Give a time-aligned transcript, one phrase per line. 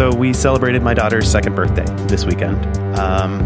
[0.00, 2.56] So we celebrated my daughter's second birthday this weekend,
[2.98, 3.42] um,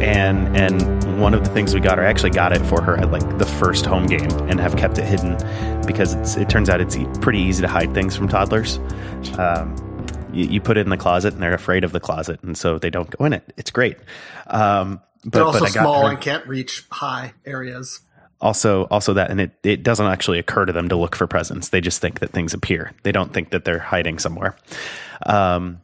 [0.00, 2.96] and and one of the things we got her, I actually got it for her
[2.96, 5.36] at like the first home game, and have kept it hidden
[5.86, 8.78] because it turns out it's pretty easy to hide things from toddlers.
[9.36, 9.76] Um,
[10.32, 12.78] you, you, put it in the closet, and they're afraid of the closet, and so
[12.78, 13.42] they don't go in it.
[13.58, 13.98] It's great.
[14.46, 18.00] Um, but, they're also small her, and can't reach high areas
[18.40, 21.70] also also that and it, it doesn't actually occur to them to look for presents
[21.70, 24.56] they just think that things appear they don't think that they're hiding somewhere
[25.26, 25.80] um,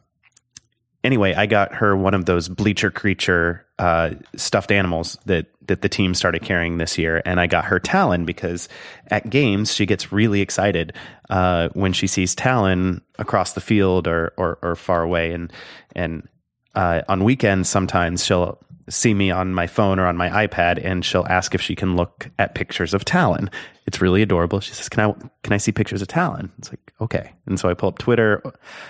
[1.05, 5.89] anyway, I got her one of those bleacher creature uh, stuffed animals that that the
[5.89, 8.67] team started carrying this year, and I got her Talon because
[9.07, 10.93] at games she gets really excited
[11.29, 15.53] uh, when she sees Talon across the field or or, or far away, and
[15.95, 16.27] and
[16.73, 21.03] uh, on weekends sometimes she'll see me on my phone or on my iPad, and
[21.05, 23.49] she'll ask if she can look at pictures of Talon.
[23.87, 24.59] It's really adorable.
[24.59, 27.69] She says, "Can I can I see pictures of Talon?" It's like okay, and so
[27.69, 28.41] I pull up Twitter.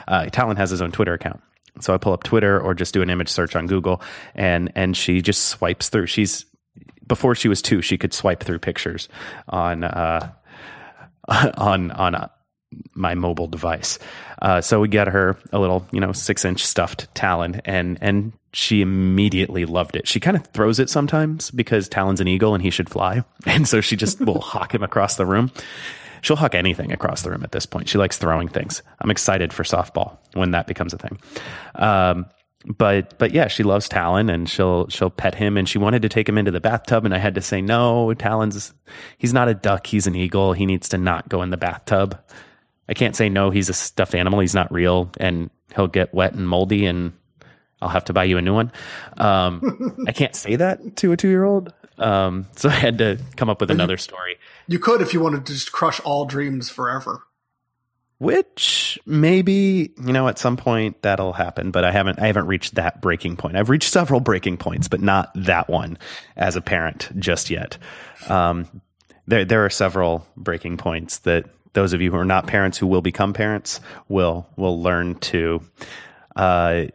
[0.08, 1.42] Uh, Talon has his own Twitter account,
[1.80, 4.02] so I pull up Twitter or just do an image search on Google,
[4.34, 6.08] and and she just swipes through.
[6.08, 6.46] She's
[7.08, 9.10] before she was two, she could swipe through pictures
[9.50, 10.32] on uh,
[11.58, 12.28] on on uh,
[12.94, 14.00] my mobile device.
[14.42, 18.34] Uh, so we get her a little, you know, six inch stuffed Talon, and and
[18.54, 20.08] she immediately loved it.
[20.08, 23.68] She kind of throws it sometimes because Talon's an eagle and he should fly, and
[23.68, 25.52] so she just will hawk him across the room
[26.22, 27.90] she'll huck anything across the room at this point.
[27.90, 28.82] She likes throwing things.
[29.02, 31.20] I'm excited for softball when that becomes a thing.
[31.76, 32.26] Um,
[32.66, 36.10] but but yeah, she loves Talon and she'll she'll pet him and she wanted to
[36.10, 38.14] take him into the bathtub and I had to say no.
[38.16, 38.74] Talon's
[39.18, 40.54] he's not a duck, he's an eagle.
[40.54, 42.20] He needs to not go in the bathtub.
[42.88, 43.50] I can't say no.
[43.50, 44.40] He's a stuffed animal.
[44.40, 47.14] He's not real, and he'll get wet and moldy, and
[47.82, 48.72] I'll have to buy you a new one.
[49.18, 51.74] Um, I can't say that to a two year old.
[51.98, 54.38] Um, so I had to come up with another story.
[54.68, 57.24] You could if you wanted to just crush all dreams forever.
[58.18, 62.76] Which maybe you know at some point that'll happen, but I haven't I haven't reached
[62.76, 63.58] that breaking point.
[63.58, 65.98] I've reached several breaking points, but not that one
[66.38, 67.78] as a parent just yet.
[68.30, 68.82] Um,
[69.28, 72.88] there there are several breaking points that those of you who are not parents who
[72.88, 75.62] will become parents will will learn to
[76.38, 76.86] uh,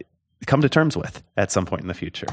[0.46, 2.28] come to terms with at some point in the future.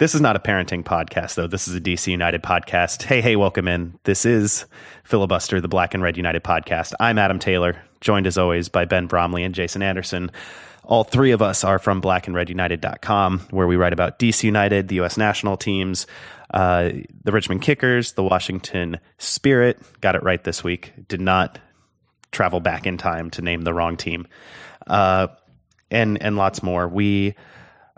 [0.00, 1.46] This is not a parenting podcast, though.
[1.46, 3.02] This is a DC United podcast.
[3.02, 3.98] Hey, hey, welcome in.
[4.04, 4.64] This is
[5.04, 6.94] Filibuster, the Black and Red United podcast.
[6.98, 10.30] I'm Adam Taylor, joined as always by Ben Bromley and Jason Anderson.
[10.84, 15.18] All three of us are from blackandredunited.com, where we write about DC United, the U.S.
[15.18, 16.06] national teams,
[16.54, 19.78] uh, the Richmond Kickers, the Washington Spirit.
[20.00, 20.94] Got it right this week.
[21.08, 21.58] Did not
[22.32, 24.26] travel back in time to name the wrong team.
[24.86, 25.26] Uh,
[25.90, 26.88] and, and lots more.
[26.88, 27.34] We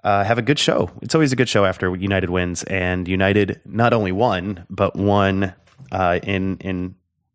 [0.04, 0.90] uh, have a good show.
[1.00, 5.54] It's always a good show after United wins, and United not only won, but won
[5.90, 6.94] uh, in in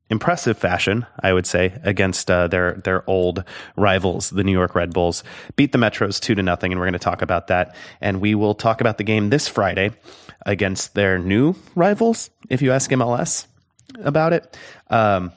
[0.10, 3.44] impressive fashion, I would say, against uh, their their old
[3.76, 5.24] rivals, the New York Red Bulls.
[5.56, 7.76] Beat the Metros two to nothing, and we're going to talk about that.
[8.02, 9.92] And we will talk about the game this Friday
[10.46, 12.30] against their new rivals.
[12.50, 13.48] If you ask MLS
[14.04, 14.58] about it.
[14.90, 15.32] Um,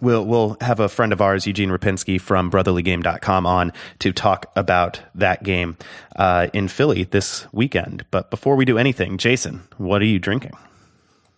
[0.00, 5.00] we'll we'll have a friend of ours, Eugene Rapinski from BrotherlyGame.com, on to talk about
[5.14, 5.76] that game
[6.16, 8.04] uh, in Philly this weekend.
[8.10, 10.52] But before we do anything, Jason, what are you drinking?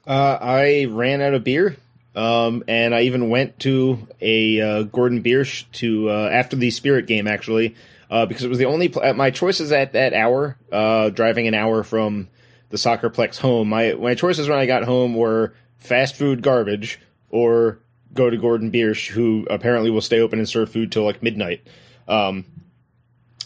[0.07, 1.77] Uh, I ran out of beer,
[2.15, 7.07] um, and I even went to a uh, Gordon Biersch to uh, after the Spirit
[7.07, 7.75] game actually,
[8.11, 11.55] uh, because it was the only pl- my choices at that hour, uh, driving an
[11.55, 12.29] hour from
[12.71, 13.69] the soccerplex home.
[13.69, 16.99] My my choices when I got home were fast food garbage
[17.31, 17.79] or
[18.15, 21.67] go to Gordon Biersch, who apparently will stay open and serve food till like midnight.
[22.09, 22.47] Um,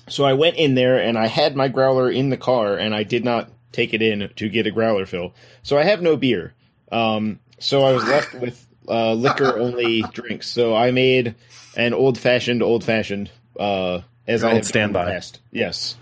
[0.09, 3.03] so I went in there and I had my growler in the car and I
[3.03, 5.35] did not take it in to get a growler fill.
[5.63, 6.55] So I have no beer.
[6.91, 10.49] Um, so I was left with uh, liquor only drinks.
[10.49, 11.35] So I made
[11.77, 15.21] an old fashioned, old fashioned, uh, as Your I have standby.
[15.53, 15.97] Yes.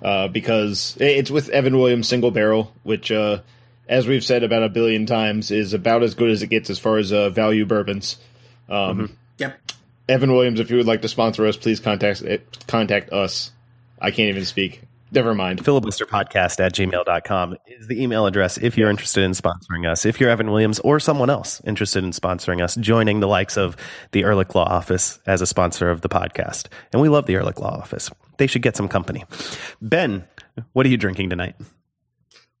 [0.00, 3.38] Uh, because it's with Evan Williams single barrel, which, uh,
[3.88, 6.78] as we've said about a billion times, is about as good as it gets as
[6.78, 8.16] far as uh, value bourbons.
[8.68, 9.14] Um, mm-hmm.
[9.38, 9.60] Yep.
[10.08, 12.22] Evan Williams, if you would like to sponsor us, please contact
[12.66, 13.50] contact us.
[14.00, 14.82] I can't even speak.
[15.14, 15.62] Never mind.
[15.62, 20.06] filibusterpodcast at gmail.com is the email address if you're interested in sponsoring us.
[20.06, 23.76] If you're Evan Williams or someone else interested in sponsoring us, joining the likes of
[24.12, 26.68] the Ehrlich Law Office as a sponsor of the podcast.
[26.92, 28.10] And we love the Ehrlich Law Office.
[28.38, 29.24] They should get some company.
[29.82, 30.24] Ben,
[30.72, 31.56] what are you drinking tonight?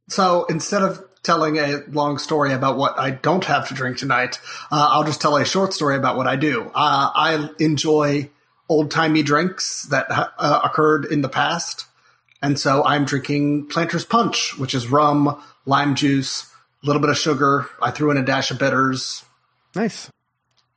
[0.08, 4.40] So instead of telling a long story about what I don't have to drink tonight,
[4.70, 6.62] uh, I'll just tell a short story about what I do.
[6.74, 8.30] Uh, I enjoy
[8.68, 11.86] old timey drinks that uh, occurred in the past.
[12.40, 16.50] And so I'm drinking Planter's Punch, which is rum, lime juice,
[16.82, 17.66] a little bit of sugar.
[17.80, 19.24] I threw in a dash of bitters,
[19.76, 20.10] Nice.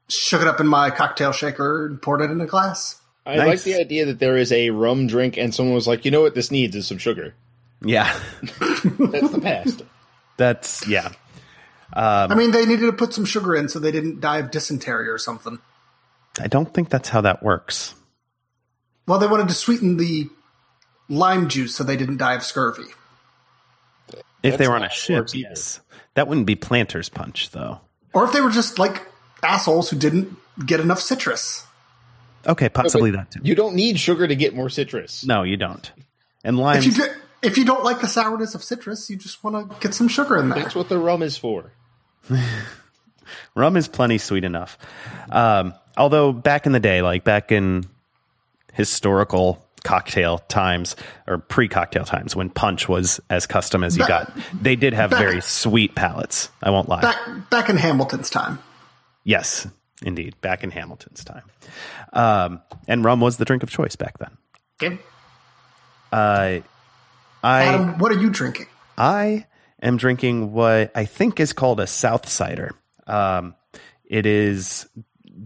[0.07, 3.01] shook it up in my cocktail shaker, and poured it in a glass.
[3.25, 3.48] I Nice.
[3.48, 6.21] like the idea that there is a rum drink and someone was like, you know
[6.21, 7.33] what this needs is some sugar.
[7.81, 8.13] Yeah.
[8.59, 9.81] That's the past.
[10.37, 11.07] That's, yeah.
[11.93, 14.51] Um, I mean, they needed to put some sugar in so they didn't die of
[14.51, 15.59] dysentery or something.
[16.39, 17.95] I don't think that's how that works.
[19.07, 20.27] Well, they wanted to sweeten the
[21.07, 22.89] lime juice so they didn't die of scurvy.
[24.43, 25.79] If they were on a ship, yes.
[26.15, 27.81] That wouldn't be Planter's Punch, though.
[28.13, 29.05] Or if they were just like
[29.43, 30.35] assholes who didn't
[30.65, 31.65] get enough citrus.
[32.47, 33.39] Okay, possibly But that too.
[33.43, 35.25] You don't need sugar to get more citrus.
[35.25, 35.91] no, you don't.
[36.43, 37.07] And If you, do,
[37.41, 40.37] if you don't like the sourness of citrus, you just want to get some sugar
[40.37, 40.59] in there.
[40.63, 41.71] That's what the rum is for.
[43.55, 44.77] Rum is plenty sweet enough.
[45.31, 47.85] Um, although back in the day, like back in
[48.73, 50.95] historical cocktail times
[51.27, 55.11] or pre-cocktail times when punch was as custom as you Back- got, they did have
[55.11, 56.49] back- very sweet palates.
[56.61, 57.01] I won't lie.
[57.01, 58.59] Back back in Hamilton's time.
[59.23, 59.67] yes,
[60.03, 61.43] indeed, back in Hamilton's time.
[62.13, 64.38] Um, and rum was the drink of choice back then.
[64.81, 64.99] Okay.
[66.11, 66.59] Uh,
[67.45, 68.65] I Adam, what are you drinking?
[68.97, 69.45] I
[69.80, 72.71] am drinking what I think is called a South Cider.
[73.06, 73.53] Um,
[74.03, 74.88] it is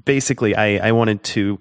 [0.05, 1.59] basically I, I wanted to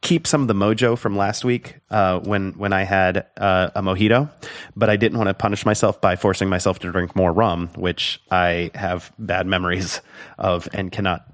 [0.00, 3.80] keep some of the mojo from last week uh, when when I had uh, a
[3.80, 4.28] mojito,
[4.74, 8.20] but I didn't want to punish myself by forcing myself to drink more rum, which
[8.32, 10.00] I have bad memories
[10.38, 11.28] of and cannot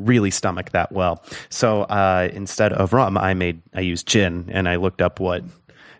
[0.00, 1.24] really stomach that well.
[1.50, 5.44] So uh, instead of rum, I made I used gin, and I looked up what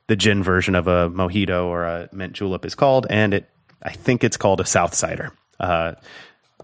[0.07, 3.49] the gin version of a mojito or a mint julep is called, and it
[3.83, 5.93] I think it's called a South Cider, uh,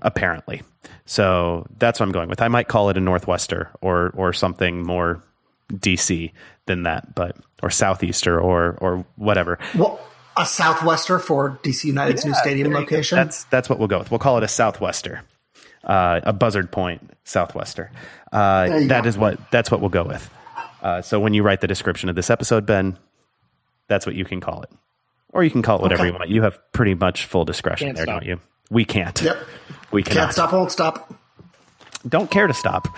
[0.02, 0.62] apparently.
[1.06, 2.40] So that's what I'm going with.
[2.40, 5.22] I might call it a Northwester or or something more
[5.72, 6.32] DC
[6.66, 9.58] than that, but or Southeaster or or whatever.
[9.76, 10.00] Well,
[10.36, 13.16] a southwester for DC United's new stadium location.
[13.16, 14.10] That's that's what we'll go with.
[14.10, 15.20] We'll call it a Southwester,
[15.84, 17.90] uh, a Buzzard Point Southwester.
[18.32, 19.08] Uh, There that go.
[19.08, 20.30] is what that's what we'll go with.
[20.82, 22.96] Uh, so when you write the description of this episode, Ben,
[23.90, 24.70] that's what you can call it,
[25.34, 26.12] or you can call it whatever Okay.
[26.12, 26.30] you want.
[26.30, 28.20] You have pretty much full discretion Can't there, stop.
[28.22, 28.40] don't you?
[28.70, 29.20] We can't.
[29.20, 29.36] Yep.
[29.90, 30.20] We cannot.
[30.20, 31.12] Can't stop, won't stop.
[32.08, 32.88] Don't care to stop.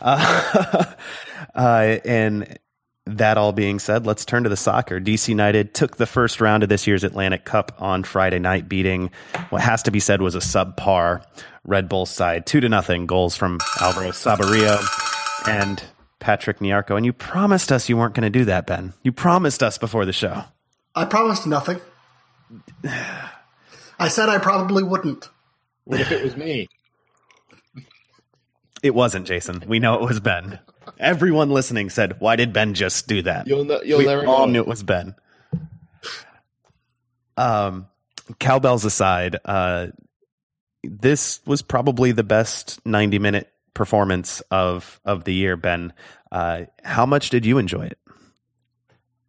[0.00, 0.84] Uh,
[1.56, 2.58] uh, and
[3.06, 5.00] that all being said, let's turn to the soccer.
[5.00, 9.10] DC United took the first round of this year's Atlantic Cup on Friday night, beating
[9.50, 11.24] what has to be said was a subpar
[11.64, 13.06] Red Bull side, two to nothing.
[13.06, 14.78] Goals from Alvaro Saborio
[15.48, 15.82] and
[16.22, 16.96] Patrick Nyarko.
[16.96, 18.94] And you promised us you weren't going to do that, Ben.
[19.02, 20.44] You promised us before the show.
[20.94, 21.80] I promised nothing.
[23.98, 25.28] I said I probably wouldn't.
[25.84, 26.68] What if it was me?
[28.84, 29.64] It wasn't Jason.
[29.66, 30.60] We know it was Ben.
[30.98, 34.46] Everyone listening said, "Why did Ben just do that?" You'll know, you'll we never all
[34.46, 34.52] know.
[34.52, 35.14] knew it was Ben.
[37.36, 37.86] Um,
[38.38, 39.88] cowbells aside, uh,
[40.82, 45.56] this was probably the best ninety-minute performance of of the year.
[45.56, 45.92] Ben,
[46.30, 47.98] uh, how much did you enjoy it?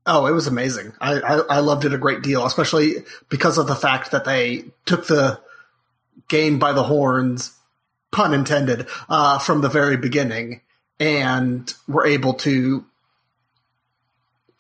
[0.06, 0.94] Oh, it was amazing.
[1.00, 4.66] I, I, I loved it a great deal, especially because of the fact that they
[4.86, 5.40] took the
[6.28, 7.58] game by the horns,
[8.12, 10.62] pun intended, uh, from the very beginning
[11.00, 12.86] and were able to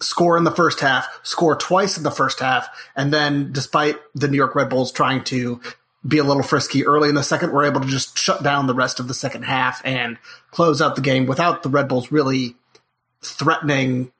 [0.01, 4.27] score in the first half, score twice in the first half, and then despite the
[4.27, 5.61] New York Red Bulls trying to
[6.05, 8.73] be a little frisky early in the second, we're able to just shut down the
[8.73, 10.17] rest of the second half and
[10.51, 12.55] close out the game without the Red Bulls really
[13.21, 14.11] threatening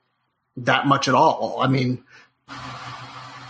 [0.56, 1.60] that much at all.
[1.62, 2.04] I mean,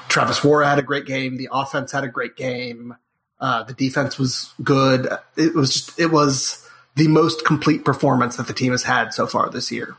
[0.09, 1.37] Travis Worra had a great game.
[1.37, 2.95] The offense had a great game.
[3.39, 5.07] Uh, the defense was good.
[5.35, 9.27] It was just, it was the most complete performance that the team has had so
[9.27, 9.95] far this year.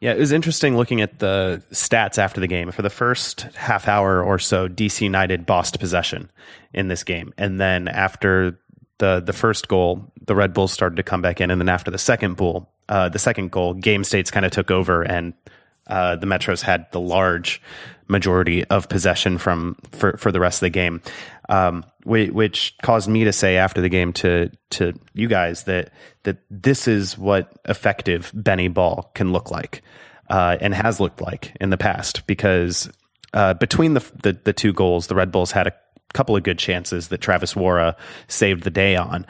[0.00, 2.70] Yeah, it was interesting looking at the stats after the game.
[2.70, 6.30] For the first half hour or so, DC United bossed possession
[6.72, 8.58] in this game, and then after
[8.98, 11.90] the the first goal, the Red Bulls started to come back in, and then after
[11.90, 15.34] the second goal, uh, the second goal, Game States kind of took over, and
[15.86, 17.60] uh, the Metros had the large
[18.08, 21.00] majority of possession from for, for the rest of the game,
[21.48, 25.92] um, which, caused me to say after the game to to you guys that
[26.24, 29.82] that this is what effective Benny ball can look like,
[30.28, 32.26] uh, and has looked like in the past.
[32.26, 32.90] Because
[33.32, 35.72] uh, between the, the the two goals, the Red Bulls had a
[36.12, 37.96] couple of good chances that Travis Worra
[38.26, 39.24] saved the day on.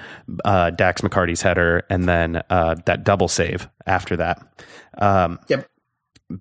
[0.44, 4.42] Uh, Dax McCarty's header, and then uh, that double save after that.
[4.98, 5.68] Um, Yep.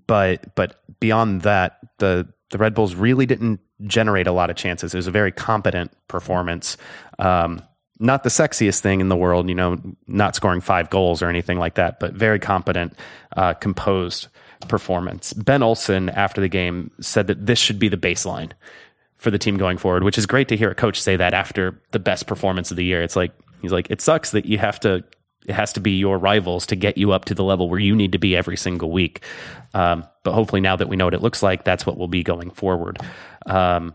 [0.06, 4.94] But but beyond that, the the Red Bulls really didn't generate a lot of chances.
[4.94, 6.76] It was a very competent performance.
[7.18, 7.62] Um,
[7.98, 11.58] not the sexiest thing in the world, you know, not scoring five goals or anything
[11.58, 12.94] like that, but very competent,
[13.36, 14.28] uh, composed
[14.68, 15.32] performance.
[15.34, 18.52] Ben Olsen, after the game, said that this should be the baseline
[19.18, 21.80] for the team going forward, which is great to hear a coach say that after
[21.92, 23.02] the best performance of the year.
[23.02, 25.04] It's like, he's like, it sucks that you have to,
[25.46, 27.96] it has to be your rivals to get you up to the level where you
[27.96, 29.24] need to be every single week.
[29.74, 32.22] Um, but hopefully, now that we know what it looks like, that's what we'll be
[32.22, 32.98] going forward.
[33.46, 33.94] Um,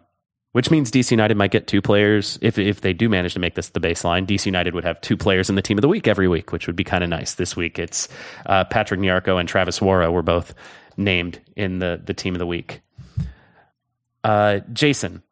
[0.55, 3.55] which means DC United might get two players if if they do manage to make
[3.55, 4.25] this the baseline.
[4.25, 6.65] DC United would have two players in the team of the week every week, which
[6.65, 7.33] would be kind of nice.
[7.33, 8.07] This week, it's
[8.45, 10.53] uh, Patrick Nyarko and Travis Worra were both
[10.95, 12.79] named in the the team of the week.
[14.23, 15.23] Uh, Jason,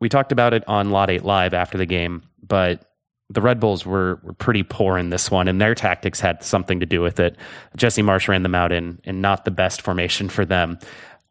[0.00, 2.91] we talked about it on Lot Eight Live after the game, but
[3.32, 6.80] the Red Bulls were were pretty poor in this one, and their tactics had something
[6.80, 7.36] to do with it.
[7.76, 10.78] Jesse Marsch ran them out in in not the best formation for them.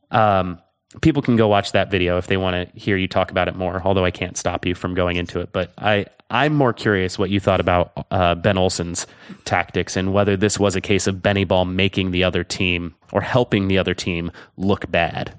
[0.10, 0.60] Um,
[1.02, 3.56] people can go watch that video if they want to hear you talk about it
[3.56, 3.82] more.
[3.84, 7.30] Although I can't stop you from going into it, but I I'm more curious what
[7.30, 9.06] you thought about uh, Ben Olsen's
[9.46, 13.22] tactics and whether this was a case of Benny Ball making the other team or
[13.22, 15.38] helping the other team look bad.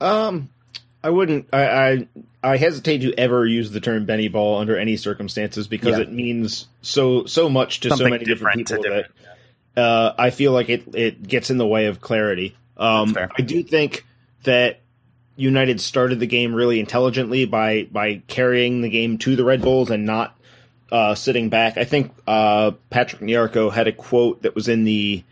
[0.00, 0.48] Um,
[1.02, 1.48] I wouldn't.
[1.52, 2.08] I, I
[2.42, 6.02] I hesitate to ever use the term Benny Ball under any circumstances because Yeah.
[6.04, 9.06] it means so so much to so many different, different people different-
[9.74, 12.54] that uh, I feel like it it gets in the way of clarity.
[12.76, 14.04] Um, I do think
[14.44, 14.80] that
[15.36, 19.90] United started the game really intelligently by by carrying the game to the Red Bulls
[19.90, 20.36] and not
[20.92, 21.78] uh, sitting back.
[21.78, 25.22] I think uh, Patrick Nyarko had a quote that was in the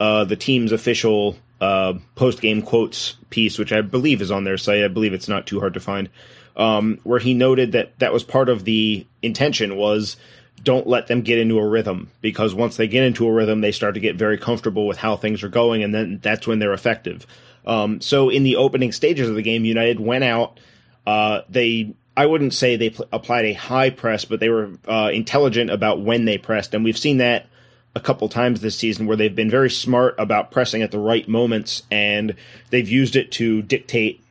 [0.00, 4.58] uh, the team's official uh, post game quotes piece, which I believe is on their
[4.58, 4.82] site.
[4.82, 6.08] I believe it's not too hard to find,
[6.56, 10.16] um, where he noted that that was part of the intention was
[10.64, 13.70] don't let them get into a rhythm because once they get into a rhythm, they
[13.70, 16.72] start to get very comfortable with how things are going, and then that's when they're
[16.72, 17.28] effective.
[17.64, 20.58] Um, so in the opening stages of the game, United went out.
[21.06, 25.10] Uh, they I wouldn't say they pl- applied a high press, but they were uh,
[25.14, 27.46] intelligent about when they pressed, and we've seen that
[27.94, 31.28] a couple times this season where they've been very smart about pressing at the right
[31.28, 32.36] moments, and
[32.70, 34.22] they've used it to dictate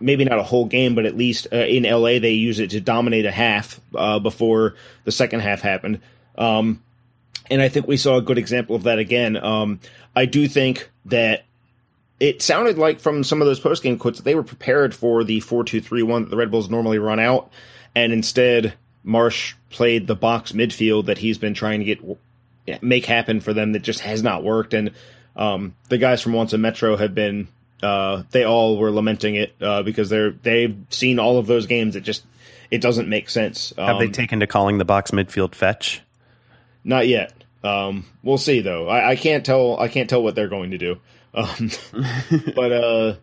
[0.00, 2.80] maybe not a whole game, but at least uh, in LA they use it to
[2.80, 4.74] dominate a half uh, before
[5.04, 6.00] the second half happened.
[6.36, 6.82] Um,
[7.50, 9.36] and I think we saw a good example of that again.
[9.36, 9.80] Um,
[10.16, 11.44] I do think that
[12.20, 15.24] it sounded like from some of those post game quotes that they were prepared for
[15.24, 17.50] the four two three one that the Red Bulls normally run out,
[17.94, 18.74] and instead
[19.04, 22.00] Marsch played the box midfield that he's been trying to get
[22.82, 24.74] make happen for them that just has not worked.
[24.74, 24.92] And
[25.36, 27.48] um, the guys from Once a Metro have been
[27.82, 31.96] uh, they all were lamenting it uh, because they're they've seen all of those games.
[31.96, 32.24] It just
[32.70, 33.72] it doesn't make sense.
[33.76, 36.00] Have they Um, taken to calling the box midfield fetch?
[36.84, 37.32] not yet.
[37.62, 38.88] Um, we'll see though.
[38.88, 39.78] I, I can't tell.
[39.78, 40.98] I can't tell what they're going to do.
[41.34, 41.70] Um,
[42.54, 43.14] but uh,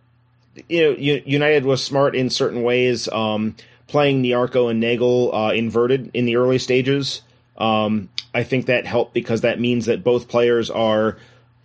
[0.68, 3.08] you know, U- United was smart in certain ways.
[3.08, 3.56] Um,
[3.88, 7.22] playing Nyarko and Neagle uh, inverted in the early stages.
[7.58, 11.18] Um, I think that helped because that means that both players are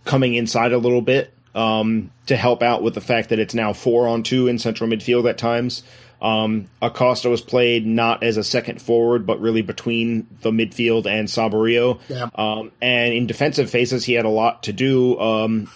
[0.05, 3.73] coming inside a little bit um, to help out with the fact that it's now
[3.73, 5.83] four on two in central midfield at times.
[6.21, 11.29] Um, Acosta was played not as a second forward, but really between the midfield and
[11.29, 12.01] Saborio.
[12.09, 12.29] Yeah.
[12.35, 15.19] Um, and in defensive phases, he had a lot to do.
[15.21, 15.71] Um,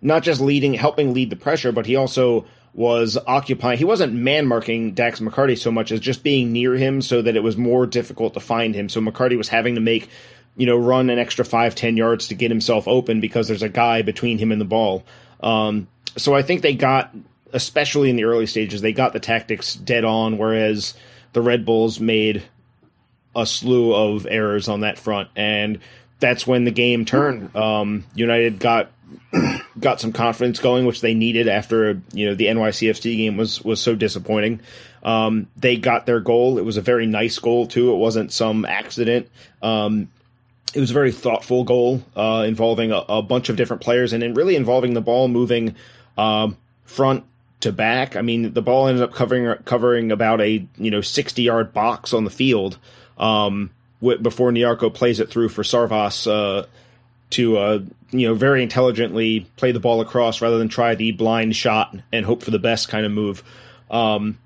[0.00, 3.78] not just leading, helping lead the pressure, but he also was occupying.
[3.78, 7.36] He wasn't man marking Dax McCarty so much as just being near him, so that
[7.36, 8.88] it was more difficult to find him.
[8.88, 10.08] So McCarty was having to make,
[10.56, 13.68] you know, run an extra five ten yards to get himself open because there's a
[13.68, 15.04] guy between him and the ball.
[15.42, 17.14] Um, so I think they got,
[17.52, 20.94] especially in the early stages, they got the tactics dead on, whereas
[21.34, 22.42] the Red Bulls made
[23.34, 25.78] a slew of errors on that front, and
[26.20, 27.54] that's when the game turned.
[27.56, 28.90] Um, United got
[29.78, 33.80] got some confidence going, which they needed after you know the NYCFC game was was
[33.80, 34.60] so disappointing.
[35.02, 36.58] Um, they got their goal.
[36.58, 37.92] It was a very nice goal too.
[37.92, 39.28] It wasn't some accident.
[39.62, 40.08] Um,
[40.74, 44.36] it was a very thoughtful goal uh, involving a, a bunch of different players and
[44.36, 45.76] really involving the ball moving
[46.16, 47.24] um, front
[47.60, 48.16] to back.
[48.16, 52.12] I mean, the ball ended up covering covering about a you know sixty yard box
[52.12, 52.78] on the field
[53.18, 56.66] um, wi- before Nyarko plays it through for Sarvas uh,
[57.32, 57.78] to uh,
[58.10, 62.24] you know very intelligently play the ball across rather than try the blind shot and
[62.24, 63.42] hope for the best kind of move.
[63.90, 64.38] Um,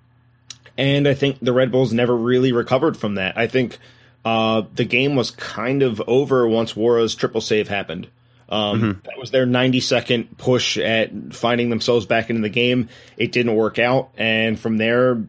[0.78, 3.38] and I think the Red Bulls never really recovered from that.
[3.38, 3.78] I think
[4.24, 8.08] uh, the game was kind of over once Worra's triple save happened.
[8.48, 9.00] Um, mm-hmm.
[9.04, 12.88] That was their 90 second push at finding themselves back into the game.
[13.16, 15.22] It didn't work out, and from there,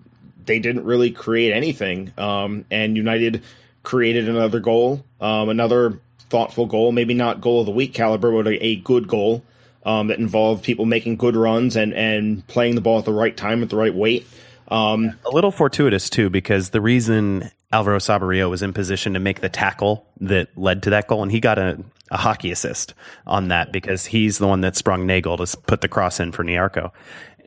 [0.45, 2.13] they didn't really create anything.
[2.17, 3.43] Um, and United
[3.83, 5.99] created another goal, um, another
[6.29, 9.43] thoughtful goal, maybe not goal of the week caliber, but a, good goal
[9.85, 13.35] um, that involved people making good runs and, and playing the ball at the right
[13.35, 14.27] time at the right weight.
[14.69, 19.41] Um, a little fortuitous too, because the reason Alvaro Saborio was in position to make
[19.41, 21.79] the tackle that led to that goal, and he got a,
[22.11, 22.93] a hockey assist
[23.25, 26.43] on that because he's the one that sprung Neagle to put the cross in for
[26.43, 26.91] Nyarko.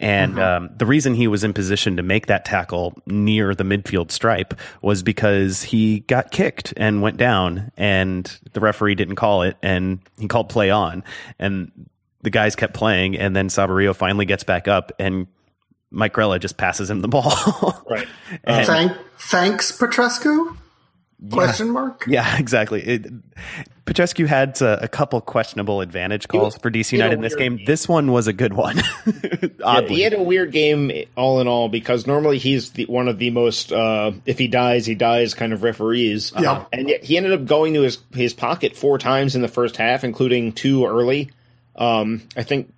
[0.00, 0.64] And mm-hmm.
[0.64, 4.54] um, the reason he was in position to make that tackle near the midfield stripe
[4.82, 10.00] was because he got kicked and went down, and the referee didn't call it, and
[10.18, 11.04] he called play on,
[11.38, 11.70] and
[12.22, 15.26] the guys kept playing, and then Saborio finally gets back up and
[15.90, 17.32] Mike Grella just passes him the ball.
[17.88, 18.08] right.
[18.44, 20.56] And, Thank, thanks, Petrescu?
[21.30, 22.04] Question yeah, mark?
[22.08, 22.82] Yeah, exactly.
[22.82, 23.06] It,
[23.84, 27.56] Petrescu had a, a, couple questionable advantage calls for DC United in this game.
[27.56, 27.66] game.
[27.66, 28.80] This one was a good one.
[29.58, 33.18] yeah, he had a weird game, all in all, because normally he's the, one of
[33.18, 36.32] the most uh, if he dies, he dies kind of referees.
[36.38, 36.64] Yeah.
[36.72, 39.76] And yet he ended up going to his his pocket four times in the first
[39.76, 41.30] half, including two early.
[41.76, 42.72] Um, I think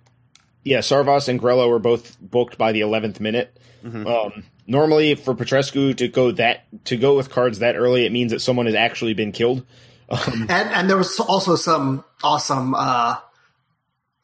[0.63, 3.55] yeah, Sarvas and Grella were both booked by the 11th minute.
[3.83, 4.07] Mm-hmm.
[4.07, 8.31] Um, normally, for Petrescu to go that to go with cards that early, it means
[8.31, 9.65] that someone has actually been killed.
[10.09, 13.17] Um, and and there was also some awesome uh,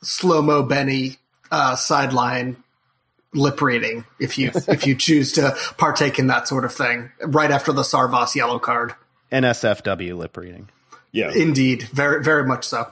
[0.01, 1.17] slow mo Benny
[1.51, 2.63] uh, sideline
[3.33, 7.51] lip reading if you if you choose to partake in that sort of thing right
[7.51, 8.95] after the Sarvas yellow card.
[9.31, 10.69] NSFW lip reading.
[11.11, 12.91] Yeah, indeed, very very much so.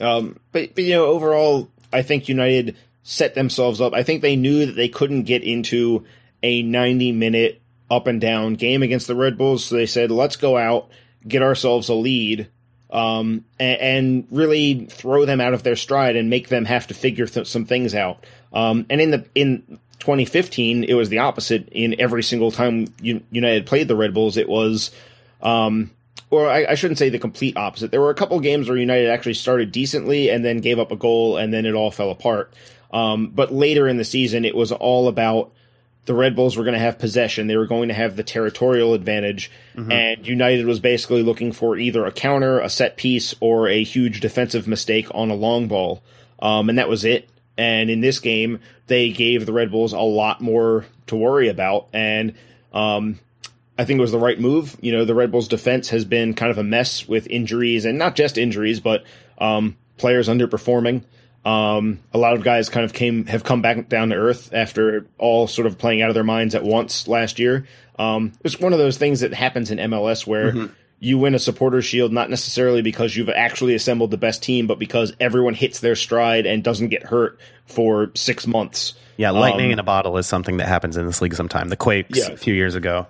[0.00, 3.92] Um, but but you know overall I think United set themselves up.
[3.92, 6.04] I think they knew that they couldn't get into
[6.42, 9.66] a 90 minute up and down game against the Red Bulls.
[9.66, 10.88] So they said, let's go out,
[11.26, 12.48] get ourselves a lead,
[12.90, 16.94] um, and, and, really throw them out of their stride and make them have to
[16.94, 18.24] figure th- some things out.
[18.52, 21.68] Um, and in the in 2015, it was the opposite.
[21.70, 24.92] In every single time United played the Red Bulls, it was
[25.42, 25.90] um,
[26.30, 27.90] or I, I, shouldn't say the complete opposite.
[27.90, 30.96] There were a couple games where United actually started decently and then gave up a
[30.96, 32.52] goal and then it all fell apart.
[32.94, 35.52] Um, but later in the season, it was all about
[36.04, 37.48] the Red Bulls were going to have possession.
[37.48, 39.90] They were going to have the territorial advantage, mm-hmm.
[39.90, 44.20] and United was basically looking for either a counter, a set piece, or a huge
[44.20, 46.02] defensive mistake on a long ball.
[46.38, 47.28] Um, and that was it.
[47.58, 51.88] And in this game, they gave the Red Bulls a lot more to worry about.
[51.92, 52.34] And
[52.72, 53.18] um,
[53.76, 54.76] I think it was the right move.
[54.80, 57.98] You know, the Red Bulls defense has been kind of a mess with injuries and
[57.98, 59.04] not just injuries, but
[59.38, 61.02] um, players underperforming.
[61.44, 65.06] Um, a lot of guys kind of came have come back down to earth after
[65.18, 67.66] all sort of playing out of their minds at once last year.
[67.98, 70.72] Um, it's one of those things that happens in MLS where mm-hmm.
[71.00, 74.78] you win a supporter shield not necessarily because you've actually assembled the best team, but
[74.78, 78.94] because everyone hits their stride and doesn't get hurt for six months.
[79.16, 81.68] Yeah, lightning um, in a bottle is something that happens in this league sometime.
[81.68, 82.32] The Quakes yeah.
[82.32, 83.06] a few years ago.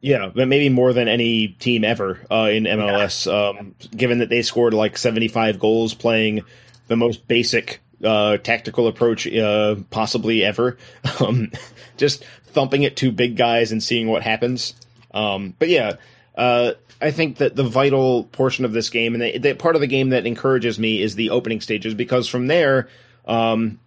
[0.00, 3.26] Yeah, but maybe more than any team ever uh, in MLS.
[3.26, 3.60] Yeah.
[3.60, 6.42] Um, given that they scored like 75 goals playing
[6.86, 10.76] the most basic uh, tactical approach uh, possibly ever,
[11.20, 11.50] um,
[11.96, 14.74] just thumping it to big guys and seeing what happens.
[15.12, 15.96] Um, but yeah,
[16.36, 19.80] uh, I think that the vital portion of this game and the, the, part of
[19.80, 22.88] the game that encourages me is the opening stages because from there,
[23.26, 23.78] um,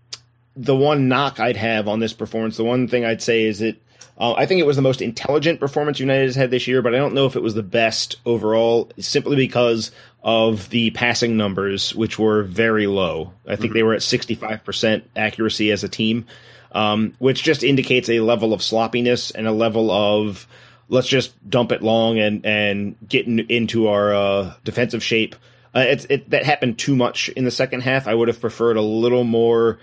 [0.56, 3.82] the one knock I'd have on this performance, the one thing I'd say is that
[4.18, 6.94] uh, I think it was the most intelligent performance United has had this year, but
[6.94, 11.96] I don't know if it was the best overall, simply because of the passing numbers,
[11.96, 13.34] which were very low.
[13.48, 13.74] I think mm-hmm.
[13.74, 16.26] they were at 65% accuracy as a team,
[16.72, 20.48] um, which just indicates a level of sloppiness and a level of
[20.90, 25.36] let's just dump it long and, and get in, into our uh, defensive shape.
[25.74, 28.08] Uh, it, it, that happened too much in the second half.
[28.08, 29.80] I would have preferred a little more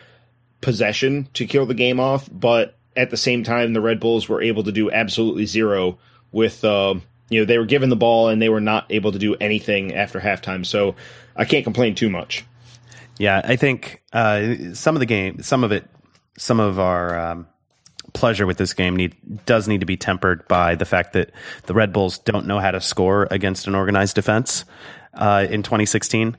[0.60, 4.42] possession to kill the game off, but at the same time, the Red Bulls were
[4.42, 5.98] able to do absolutely zero
[6.32, 6.96] with, uh,
[7.28, 9.94] you know, they were given the ball and they were not able to do anything
[9.94, 10.64] after halftime.
[10.64, 10.94] So
[11.34, 12.44] I can't complain too much.
[13.18, 15.88] Yeah, I think uh, some of the game, some of it,
[16.38, 17.46] some of our um,
[18.12, 21.32] pleasure with this game need, does need to be tempered by the fact that
[21.64, 24.64] the Red Bulls don't know how to score against an organized defense
[25.14, 26.36] uh, in 2016.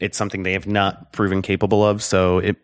[0.00, 2.02] It's something they have not proven capable of.
[2.02, 2.56] So it,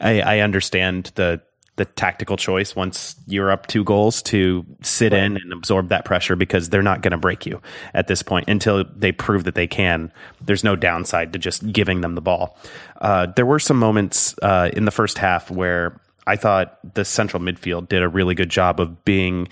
[0.00, 1.42] I, I understand the
[1.76, 5.22] the tactical choice once you're up two goals to sit right.
[5.22, 7.62] in and absorb that pressure because they're not going to break you
[7.94, 10.12] at this point until they prove that they can.
[10.40, 12.58] There's no downside to just giving them the ball.
[13.00, 17.42] Uh, there were some moments uh, in the first half where I thought the central
[17.42, 19.48] midfield did a really good job of being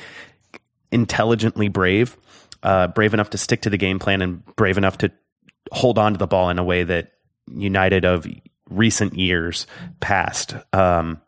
[0.92, 2.18] intelligently brave,
[2.62, 5.10] uh, brave enough to stick to the game plan and brave enough to
[5.72, 7.12] hold on to the ball in a way that
[7.52, 8.26] United of
[8.68, 9.66] recent years
[10.00, 11.20] past um,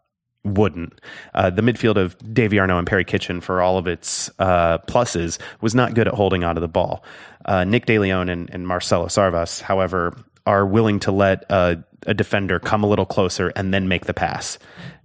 [0.45, 1.01] wouldn't.
[1.35, 5.39] Uh, the midfield of Davy Arnaud and Perry Kitchen, for all of its uh, pluses,
[5.61, 7.05] was not good at holding onto the ball.
[7.45, 12.83] Uh, Nick DeLeon and, and, Marcelo Sarvas, however, are willing to let a defender come
[12.83, 14.59] a little closer and then make the pass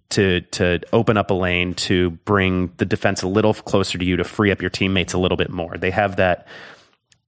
[0.10, 4.18] to to open up a lane to bring the defense a little closer to you
[4.18, 5.78] to free up your teammates a little bit more.
[5.78, 6.48] They have that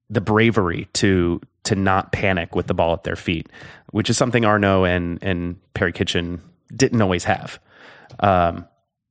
[0.10, 3.48] the bravery to to not panic with the ball at their feet,
[3.92, 6.42] which is something Arnaud and and Perry Kitchen
[6.76, 7.60] didn't always have.
[8.20, 8.66] Um,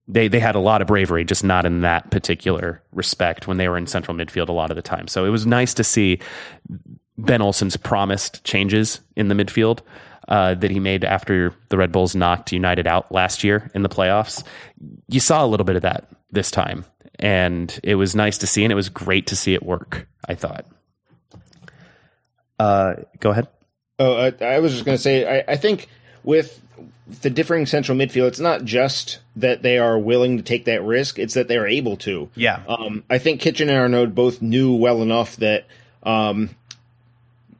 [0.09, 3.69] they they had a lot of bravery, just not in that particular respect when they
[3.69, 5.07] were in central midfield a lot of the time.
[5.07, 6.19] So it was nice to see
[7.19, 9.81] Ben Olsen's promised changes in the midfield
[10.29, 13.89] uh, that he made after the Red Bulls knocked United out last year in the
[13.89, 14.43] playoffs.
[15.09, 16.85] You saw a little bit of that this time,
[17.19, 20.09] and it was nice to see, and it was great to see it work.
[20.27, 20.67] I thought.
[22.59, 23.49] Uh, go ahead.
[23.99, 25.89] Oh, I, I was just going to say, I, I think
[26.25, 26.61] with
[27.23, 31.19] the differing central midfield, it's not just that they are willing to take that risk;
[31.19, 32.29] it's that they are able to.
[32.35, 32.63] Yeah.
[32.69, 35.67] Um, I think Kitchen and Arnaud both knew well enough that
[36.03, 36.51] um,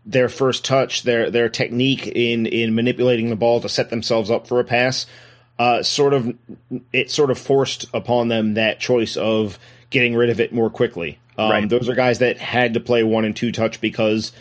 [0.05, 4.47] their first touch, their their technique in in manipulating the ball to set themselves up
[4.47, 5.07] for a pass,
[5.59, 6.35] uh, sort of
[6.93, 9.59] it sort of forced upon them that choice of
[9.91, 11.19] getting rid of it more quickly.
[11.37, 11.69] Um, right.
[11.69, 14.33] Those are guys that had to play one and two touch because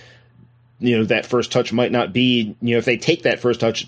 [0.80, 3.60] you know that first touch might not be you know if they take that first
[3.60, 3.88] touch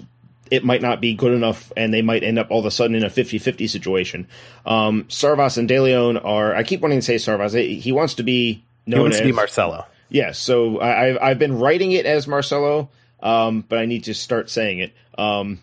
[0.51, 2.95] it might not be good enough and they might end up all of a sudden
[2.95, 4.27] in a 50-50 situation.
[4.65, 7.79] Um, sarvas and deleon are i keep wanting to say sarvas.
[7.79, 9.85] He wants to be known he wants as, to be marcelo.
[10.09, 12.89] Yes so I, have I've been writing it as marcelo
[13.21, 14.93] um, but i need to start saying it.
[15.17, 15.61] Um,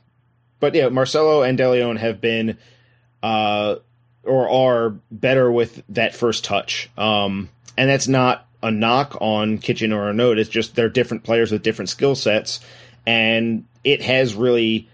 [0.61, 2.59] but yeah marcelo and deleon have been
[3.23, 3.77] uh,
[4.27, 6.91] or are better with that first touch.
[6.99, 10.39] Um, and that's not a knock on Kitchen or Arnaud.
[10.39, 12.61] It's just they're different players with different skill sets,
[13.07, 14.89] and it has really.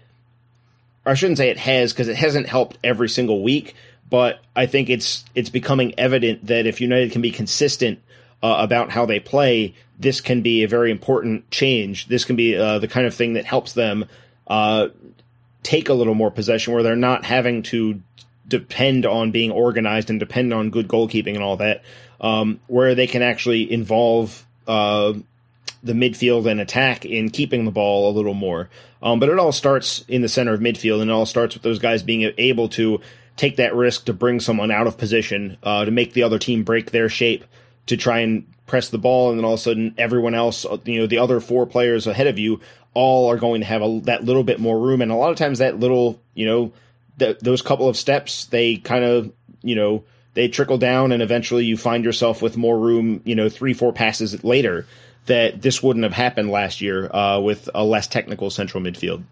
[1.05, 3.75] I shouldn't say it has because it hasn't helped every single week,
[4.09, 7.99] but I think it's it's becoming evident that if United can be consistent
[8.41, 12.07] uh, about how they play, this can be a very important change.
[12.07, 14.05] This can be uh, the kind of thing that helps them
[14.47, 14.89] uh,
[15.61, 18.01] take a little more possession, where they're not having to
[18.47, 21.83] depend on being organized and depend on good goalkeeping and all that
[22.23, 25.13] um, where they can actually involve uh,
[25.83, 28.69] the midfield and attack in keeping the ball a little more.
[29.01, 31.63] Um, but it all starts in the center of midfield, and it all starts with
[31.63, 33.01] those guys being able to
[33.35, 36.63] take that risk to bring someone out of position uh, to make the other team
[36.63, 37.43] break their shape
[37.87, 40.77] to try and press the ball, and then all of a sudden everyone else, uh,
[40.85, 42.61] you know, the other four players ahead of you,
[42.93, 45.37] all are going to have a, that little bit more room, and a lot of
[45.37, 46.71] times that little, you know,
[47.19, 51.65] th- those couple of steps, they kind of, you know, they trickle down and eventually
[51.65, 54.87] you find yourself with more room, you know, three, four passes later
[55.25, 59.23] that this wouldn't have happened last year uh, with a less technical central midfield.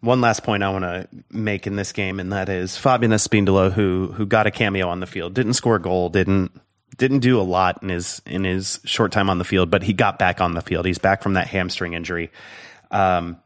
[0.00, 3.72] One last point I want to make in this game, and that is Fabian Espindola,
[3.72, 6.52] who who got a cameo on the field, didn't score a goal, didn't
[6.96, 9.92] didn't do a lot in his in his short time on the field, but he
[9.92, 10.86] got back on the field.
[10.86, 12.30] He's back from that hamstring injury.
[12.90, 13.38] Um,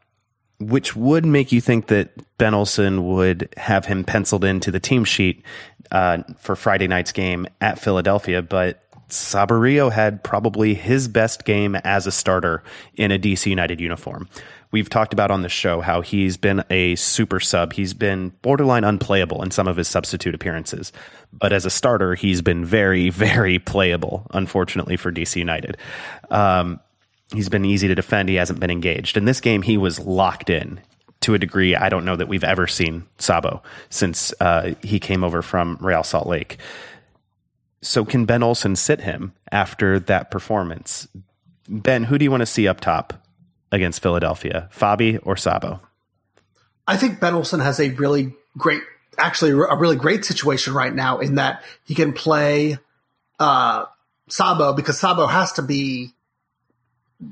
[0.59, 5.03] which would make you think that Ben Olsen would have him penciled into the team
[5.03, 5.43] sheet
[5.89, 8.43] uh, for Friday night's game at Philadelphia.
[8.43, 12.63] But Saborio had probably his best game as a starter
[12.95, 14.27] in a DC United uniform.
[14.71, 17.73] We've talked about on the show how he's been a super sub.
[17.73, 20.93] He's been borderline unplayable in some of his substitute appearances.
[21.33, 25.77] But as a starter, he's been very, very playable, unfortunately for DC United.
[26.29, 26.79] Um,
[27.33, 28.29] He's been easy to defend.
[28.29, 29.15] He hasn't been engaged.
[29.15, 30.81] In this game, he was locked in
[31.21, 35.23] to a degree I don't know that we've ever seen Sabo since uh, he came
[35.23, 36.57] over from Real Salt Lake.
[37.81, 41.07] So can Ben Olsen sit him after that performance?
[41.67, 43.13] Ben, who do you want to see up top
[43.71, 45.81] against Philadelphia, Fabi or Sabo?
[46.87, 48.81] I think Ben Olsen has a really great,
[49.17, 52.77] actually a really great situation right now in that he can play
[53.39, 53.85] uh,
[54.27, 56.11] Sabo because Sabo has to be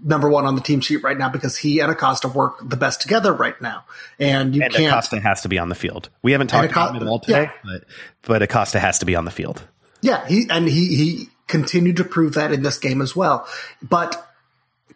[0.03, 3.01] number one on the team sheet right now because he and Acosta work the best
[3.01, 3.83] together right now.
[4.19, 4.88] And you and can't.
[4.88, 6.09] Acosta has to be on the field.
[6.21, 7.51] We haven't talked Acosta, about him at all today, yeah.
[7.63, 7.83] but,
[8.23, 9.63] but Acosta has to be on the field.
[10.01, 13.47] Yeah, he and he he continued to prove that in this game as well.
[13.81, 14.25] But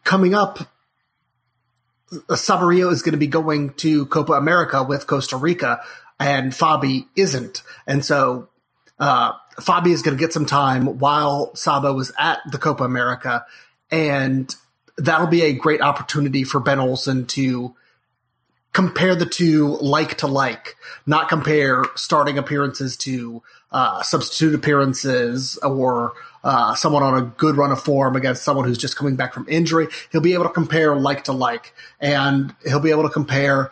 [0.04, 0.60] coming up,
[2.12, 5.82] Saborio is going to be going to Copa America with Costa Rica,
[6.20, 8.50] and Fabi isn't, and so.
[9.00, 13.46] Uh, Fabi is going to get some time while Sabo is at the Copa America,
[13.92, 14.56] and
[14.98, 17.76] that'll be a great opportunity for Ben Olsen to
[18.74, 26.14] compare the two like to like, not compare starting appearances to uh, substitute appearances or
[26.44, 29.46] uh, someone on a good run of form against someone who's just coming back from
[29.50, 29.88] injury.
[30.12, 33.72] He'll be able to compare like to like, and he'll be able to compare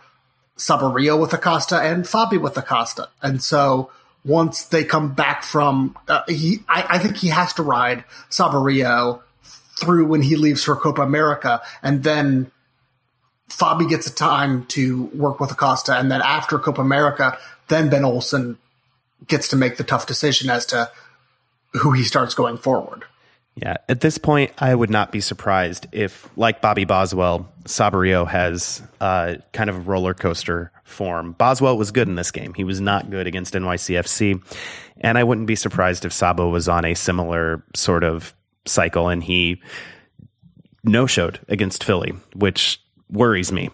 [0.58, 3.10] Saborio with Acosta and Fabi with Acosta.
[3.22, 3.92] And so
[4.24, 9.22] once they come back from, uh, he, I, I, think he has to ride Saborio
[9.80, 12.52] through when he leaves for Copa America, and then
[13.50, 17.38] Fabi gets a time to work with Acosta, and then after Copa America,
[17.68, 18.58] then Ben Olsen
[19.28, 20.92] gets to make the tough decision as to
[21.74, 23.06] who he starts going forward.
[23.56, 28.82] Yeah, at this point, I would not be surprised if, like Bobby Boswell, Saborio has
[29.02, 31.34] uh, kind of a roller coaster form.
[31.34, 32.54] Boswell was good in this game.
[32.54, 34.42] He was not good against NYCFC.
[35.02, 38.34] And I wouldn't be surprised if Sabo was on a similar sort of
[38.66, 39.62] cycle and he
[40.84, 43.70] no showed against Philly, which worries me.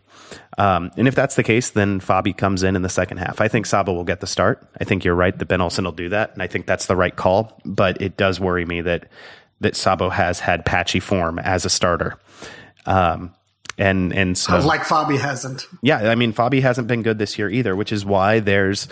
[0.57, 3.41] Um, and if that's the case, then Fabi comes in in the second half.
[3.41, 4.67] I think Sabo will get the start.
[4.79, 6.95] I think you're right that Ben Olsen will do that, and I think that's the
[6.95, 7.59] right call.
[7.63, 9.07] But it does worry me that
[9.59, 12.19] that Sabo has had patchy form as a starter.
[12.85, 13.33] Um,
[13.77, 15.67] and and so like Fabi hasn't.
[15.81, 18.87] Yeah, I mean Fabi hasn't been good this year either, which is why there's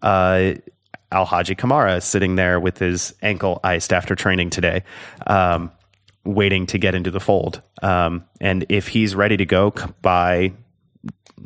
[0.00, 0.54] uh,
[1.12, 4.84] Alhaji Kamara sitting there with his ankle iced after training today.
[5.26, 5.70] Um,
[6.24, 7.62] waiting to get into the fold.
[7.82, 10.52] Um, and if he's ready to go by,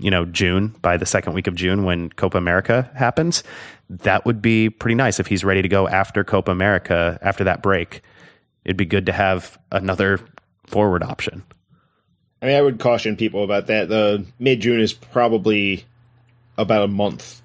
[0.01, 3.43] you know, June, by the second week of June when Copa America happens,
[3.89, 5.21] that would be pretty nice.
[5.21, 8.03] If he's ready to go after Copa America, after that break,
[8.65, 10.21] it'd be good to have another
[10.67, 11.45] forward option.
[12.43, 13.89] I mean, I would caution people about that.
[13.89, 15.85] The mid June is probably
[16.59, 17.41] about a month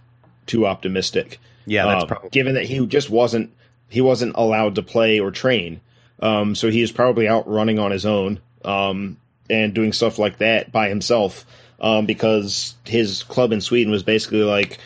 [0.45, 1.39] too optimistic.
[1.65, 3.53] Yeah, that's um, probably given that he just wasn't
[3.89, 5.81] he wasn't allowed to play or train.
[6.21, 9.17] Um, so he is probably out running on his own um,
[9.49, 11.45] and doing stuff like that by himself
[11.81, 14.77] um, because his club in Sweden was basically like,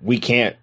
[0.00, 0.56] we can't.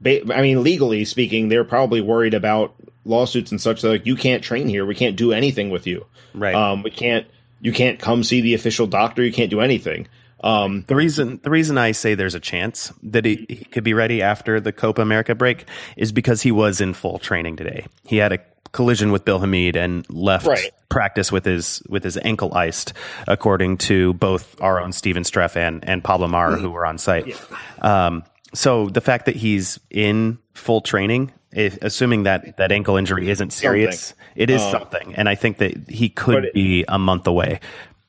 [0.00, 3.84] Ba- I mean, legally speaking, they're probably worried about lawsuits and such.
[3.84, 4.86] like, you can't train here.
[4.86, 6.06] We can't do anything with you.
[6.34, 6.54] Right.
[6.54, 7.26] Um, we can't.
[7.60, 9.22] You can't come see the official doctor.
[9.22, 10.08] You can't do anything.
[10.42, 13.92] Um, the reason the reason I say there's a chance that he, he, could be
[13.92, 17.86] ready after the Copa America break is because he was in full training today.
[18.04, 18.38] He had a
[18.72, 20.70] collision with Bill Hamid and left right.
[20.88, 22.92] practice with his with his ankle iced,
[23.26, 27.26] according to both our own Steven Streff and, and Pablo Maurer, who were on site.
[27.26, 27.36] Yeah.
[27.80, 33.30] Um, so the fact that he's in full training, if, assuming that that ankle injury
[33.30, 34.26] isn't serious, something.
[34.36, 37.60] it is um, something, and I think that he could it, be a month away.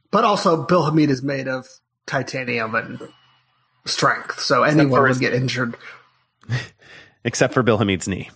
[0.10, 1.68] But also, Bill Hamid is made of
[2.06, 3.00] titanium and
[3.86, 5.76] strength, so anyone would get injured.
[7.24, 8.32] Except for Bill Hamid's knee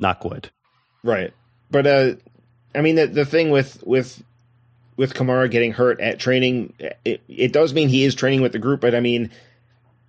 [0.00, 0.50] knock wood.
[1.02, 1.32] Right.
[1.70, 2.14] But uh
[2.74, 4.22] I mean the the thing with with
[4.96, 8.58] with Kamara getting hurt at training it, it does mean he is training with the
[8.58, 9.30] group, but I mean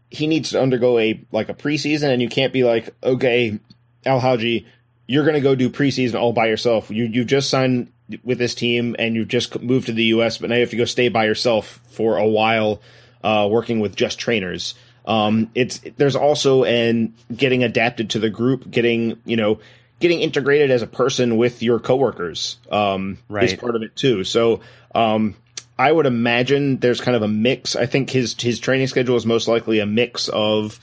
[0.10, 3.60] he needs to undergo a like a preseason and you can't be like, okay,
[4.06, 4.66] Al Haji,
[5.08, 6.92] you're gonna go do preseason all by yourself.
[6.92, 7.92] You you just signed
[8.24, 10.78] with this team and you've just moved to the US, but now you have to
[10.78, 12.82] go stay by yourself for a while,
[13.24, 14.76] uh, working with just trainers.
[15.06, 19.60] Um, it's there's also an getting adapted to the group, getting you know
[20.02, 23.46] getting integrated as a person with your coworkers um, right.
[23.46, 24.24] is part of it too.
[24.24, 24.62] So
[24.94, 25.36] um,
[25.80, 27.76] I would imagine there's kind of a mix.
[27.76, 30.80] I think his his training schedule is most likely a mix of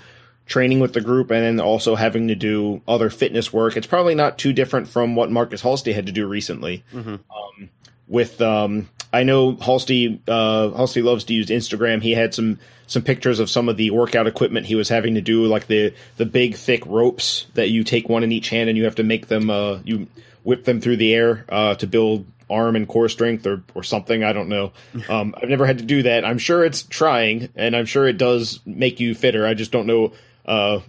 [0.46, 3.76] training with the group and then also having to do other fitness work.
[3.76, 6.85] It's probably not too different from what Markus Halsti had to do recently.
[6.92, 7.11] Mm-hmm.
[7.11, 7.70] Um,
[8.09, 12.03] with um, I know Halsti uh, Halsti loves to use Instagram.
[12.03, 15.21] He had some some pictures of some of the workout equipment he was having to
[15.21, 18.77] do, like the the big thick ropes that you take one in each hand and
[18.77, 20.07] you have to make them uh, you
[20.44, 24.25] whip them through the air uh, to build arm and core strength or or something.
[24.25, 24.73] I don't know.
[25.09, 26.25] Um, I've never had to do that.
[26.25, 29.47] I'm sure it's trying, and I'm sure it does make you fitter.
[29.47, 30.12] I just don't know
[30.44, 30.81] uh,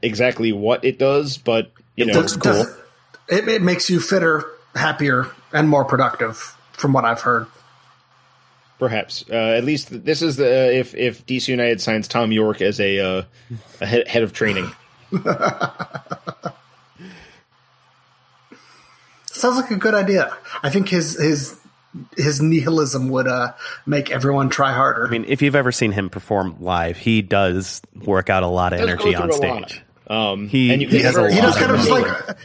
[0.00, 2.66] exactly what it does, but you know, it's cool.
[3.28, 7.48] It, it makes you fitter, happier, and more productive from what I've heard.
[8.78, 9.24] Perhaps.
[9.30, 12.98] Uh, at least this is the if if DC United signs Thom Yorke as a,
[12.98, 13.22] uh,
[13.80, 14.70] a head, head of training.
[19.26, 20.36] Sounds like a good idea.
[20.62, 21.58] I think his his
[22.16, 23.52] his nihilism would uh,
[23.86, 25.06] make everyone try harder.
[25.06, 28.72] I mean, if you've ever seen him perform live, he does work out a lot
[28.72, 29.82] of energy on stage.
[30.08, 32.38] Um, he, he, he, has a he does kind of just like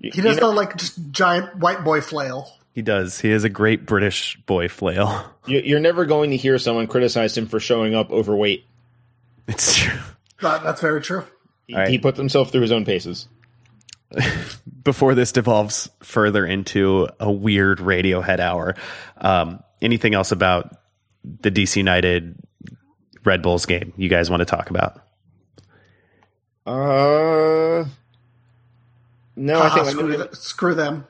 [0.00, 2.50] he does the like just giant white boy flail.
[2.74, 3.20] He does.
[3.20, 5.24] He is a great British boy flail.
[5.46, 8.66] You're never going to hear someone criticize him for showing up overweight.
[9.46, 10.00] It's true.
[10.40, 11.24] that's very true.
[11.68, 11.88] He, right.
[11.88, 13.28] he put himself through his own paces.
[14.82, 18.74] Before this devolves further into a weird Radiohead hour,
[19.18, 20.76] um, anything else about
[21.40, 22.36] the DC United
[23.24, 25.00] Red Bulls game you guys want to talk about?
[26.66, 27.84] Uh,
[29.36, 31.06] No, I think screw, th- screw them.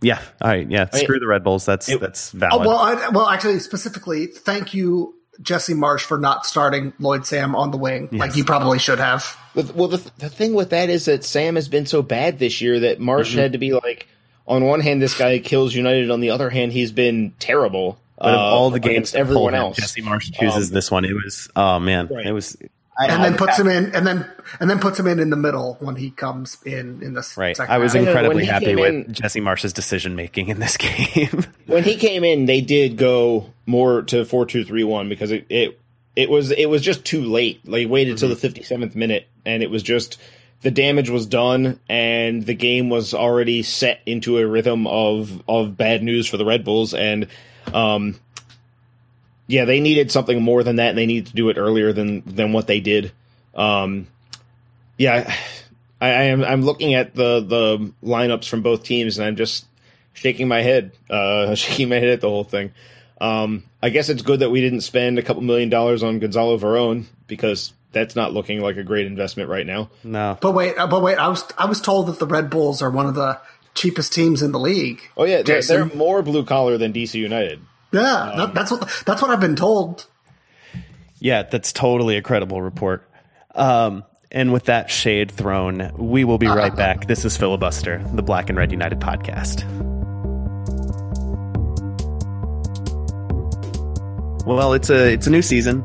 [0.00, 0.20] Yeah.
[0.40, 0.70] All right.
[0.70, 0.86] Yeah.
[0.92, 1.64] I- Screw the Red Bulls.
[1.64, 2.66] That's It- that's Oh, valid.
[2.66, 7.70] well, I, well, actually, specifically, thank you, Jesse Marsch, for not starting Lloyd Sam on
[7.70, 9.36] the wing like you probably should have.
[9.54, 12.60] Well, well, the, the thing with that is that Sam has been so bad this
[12.60, 13.38] year that Marsch Mm-hmm.
[13.38, 14.08] had to be like,
[14.46, 16.10] on one hand, this guy kills United.
[16.10, 17.98] On the other hand, he's been terrible.
[18.18, 21.04] but of uh, all the games everyone else, Jesse Marsch chooses Um, this one.
[21.04, 22.26] It was oh man, Right.
[22.26, 22.56] it was
[23.00, 24.28] and then puts him in, and then
[24.60, 27.36] and then puts him in in the middle when he comes in in this.
[27.36, 27.56] right.
[27.56, 28.06] second I was half.
[28.06, 31.44] incredibly when happy with in- Jesse Marsch's decision making in this game.
[31.66, 35.46] when he came in, they did go more to four two three one because it,
[35.48, 35.78] it
[36.16, 37.60] it was it was just too late.
[37.64, 40.18] They waited till the fifty seventh minute, and it was just
[40.62, 45.76] the damage was done, and the game was already set into a rhythm of of
[45.76, 47.28] bad news for the Red Bulls, and
[47.72, 48.18] um,
[49.48, 52.22] yeah, they needed something more than that, and they needed to do it earlier than
[52.24, 53.10] than what they did.
[53.54, 54.06] Um,
[54.98, 55.34] yeah,
[56.00, 59.66] I, I am I'm looking at the the lineups from both teams, and I'm just
[60.12, 62.72] shaking my head, uh, shaking my head at the whole thing.
[63.20, 66.56] Um, I guess it's good that we didn't spend a couple million dollars on Gonzalo
[66.58, 69.90] Verón because that's not looking like a great investment right now.
[70.04, 70.38] no.
[70.40, 72.90] But wait, uh, but wait, I was I was told that the Red Bulls are
[72.90, 73.40] one of the
[73.74, 75.00] cheapest teams in the league.
[75.16, 77.60] Oh yeah, they're, they're more blue collar than DC United.
[77.90, 80.06] Yeah, that, that's what that's what I've been told.
[81.20, 83.08] Yeah, that's totally a credible report.
[83.54, 87.06] Um, and with that shade thrown, we will be right back.
[87.06, 89.64] This is Filibuster, the Black and Red United podcast.
[94.44, 95.82] Well, it's a it's a new season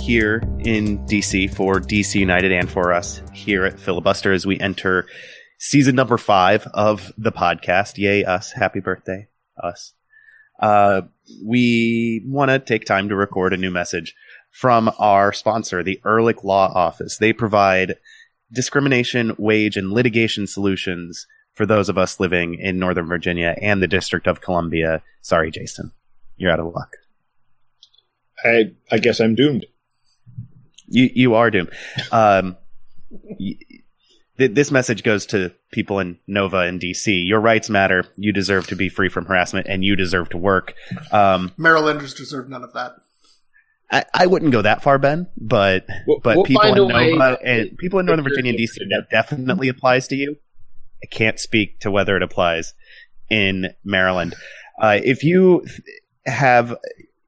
[0.00, 5.06] here in DC for DC United and for us here at Filibuster as we enter
[5.58, 7.98] season number five of the podcast.
[7.98, 8.52] Yay, us!
[8.52, 9.28] Happy birthday,
[9.62, 9.92] us!
[10.60, 11.02] Uh,
[11.44, 14.14] we want to take time to record a new message
[14.50, 17.18] from our sponsor, the Ehrlich Law Office.
[17.18, 17.96] They provide
[18.52, 23.88] discrimination, wage, and litigation solutions for those of us living in Northern Virginia and the
[23.88, 25.02] District of Columbia.
[25.22, 25.92] Sorry, Jason,
[26.36, 26.96] you're out of luck.
[28.44, 29.66] I I guess I'm doomed.
[30.88, 31.70] You you are doomed.
[32.10, 32.56] Um,
[34.40, 37.06] th- this message goes to people in Nova and DC.
[37.26, 38.04] Your rights matter.
[38.16, 40.74] You deserve to be free from harassment, and you deserve to work.
[41.12, 42.94] Um, Marylanders deserve none of that.
[43.92, 47.78] I, I wouldn't go that far, Ben, but We'll- but we'll people in Nova and
[47.78, 50.36] people in Northern Virginia and DC that definitely applies to you.
[51.02, 52.74] I can't speak to whether it applies
[53.30, 54.34] in Maryland.
[54.80, 55.64] Uh, if you
[56.26, 56.76] have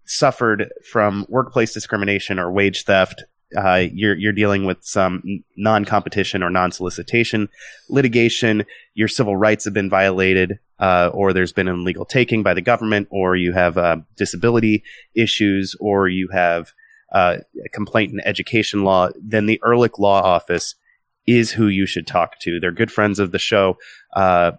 [0.05, 3.25] suffered from workplace discrimination or wage theft,
[3.57, 5.23] uh, you're you're dealing with some
[5.57, 7.49] non-competition or non-solicitation
[7.89, 8.65] litigation.
[8.95, 13.09] Your civil rights have been violated, uh, or there's been illegal taking by the government,
[13.11, 14.85] or you have uh, disability
[15.15, 16.73] issues, or you have
[17.13, 19.09] uh, a complaint in education law.
[19.21, 20.75] Then the Ehrlich Law Office
[21.27, 22.59] is who you should talk to.
[22.59, 23.79] They're good friends of the show.
[24.15, 24.53] Uh,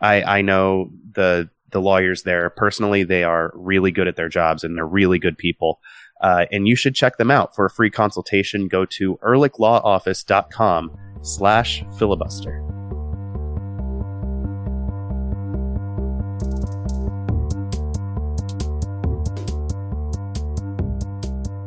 [0.00, 3.04] I I know the the lawyers there personally.
[3.04, 5.80] They are really good at their jobs and they're really good people.
[6.20, 8.68] Uh, and you should check them out for a free consultation.
[8.68, 12.62] Go to ehrlichlawoffice.com slash filibuster.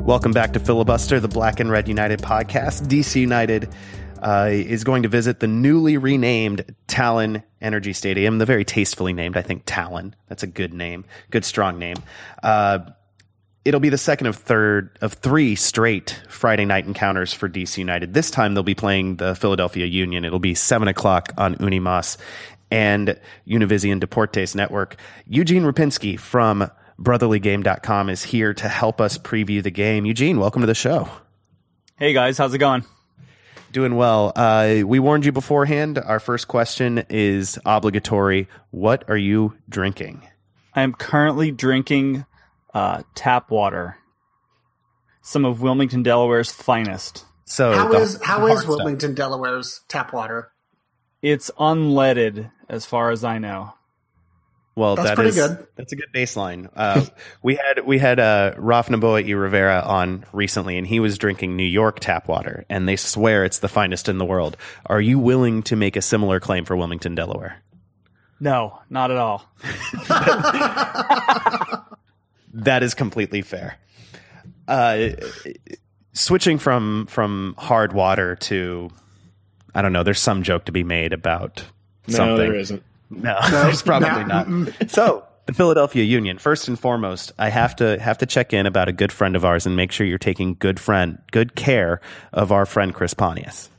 [0.10, 2.88] Welcome back to Filibuster, the Black and Red United podcast.
[2.88, 3.70] DC United
[4.24, 9.38] uh, is going to visit the newly renamed Talen Energy Stadium, the very tastefully named,
[9.38, 10.14] I think, Talen.
[10.28, 11.98] That's a good name, good strong name.
[12.42, 12.80] Uh,
[13.70, 18.16] it'll be the second of third of three straight Friday night encounters for DC United.
[18.16, 20.26] This time they'll be playing the Philadelphia Union.
[20.26, 22.18] It'll be seven o'clock on Unimas
[22.72, 23.16] and
[23.48, 24.96] Univision Deportes Network.
[25.28, 26.68] Eugene Rupinski from
[27.00, 30.04] BrotherlyGame.com is here to help us preview the game.
[30.04, 31.08] Eugene, welcome to the show.
[31.96, 32.84] Hey guys, how's it going?
[33.72, 34.34] Doing well.
[34.36, 36.00] Uh, we warned you beforehand.
[36.00, 38.48] Our first question is obligatory.
[38.72, 40.24] What are you drinking?
[40.74, 42.26] I am currently drinking
[42.74, 43.98] uh, tap water,
[45.22, 47.26] some of Wilmington, Delaware's finest.
[47.46, 48.76] So How the- is how the is hard stuff.
[48.78, 50.52] Wilmington, Delaware's tap water?
[51.22, 53.74] It's unleaded, as far as I know.
[54.76, 55.68] Well, That's that pretty is- good.
[55.76, 56.70] That's a good baseline.
[56.74, 57.06] Uh,
[57.44, 61.58] we had we had uh, Raf Noboa y Rivera on recently, and he was drinking
[61.58, 64.56] New York tap water, and they swear it's the finest in the world.
[64.86, 67.62] Are you willing to make a similar claim for Wilmington, Delaware?
[68.40, 69.44] No, not at all.
[72.54, 73.78] That is completely fair.
[74.68, 75.10] Uh,
[76.14, 78.90] switching from from hard water to,
[79.74, 80.04] I don't know.
[80.04, 81.64] There's some joke to be made about
[82.08, 82.38] No, something.
[82.38, 82.84] there isn't.
[83.10, 84.92] No, there's probably no, not.
[84.92, 86.38] So the Philadelphia Union.
[86.38, 89.44] First and foremost, I have to have to check in about a good friend of
[89.46, 92.02] ours and make sure you're taking good friend good care
[92.34, 93.70] of our friend Chris Pontius.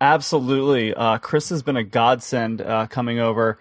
[0.00, 0.94] Absolutely.
[0.94, 3.58] Uh, Chris has been a godsend uh, coming over.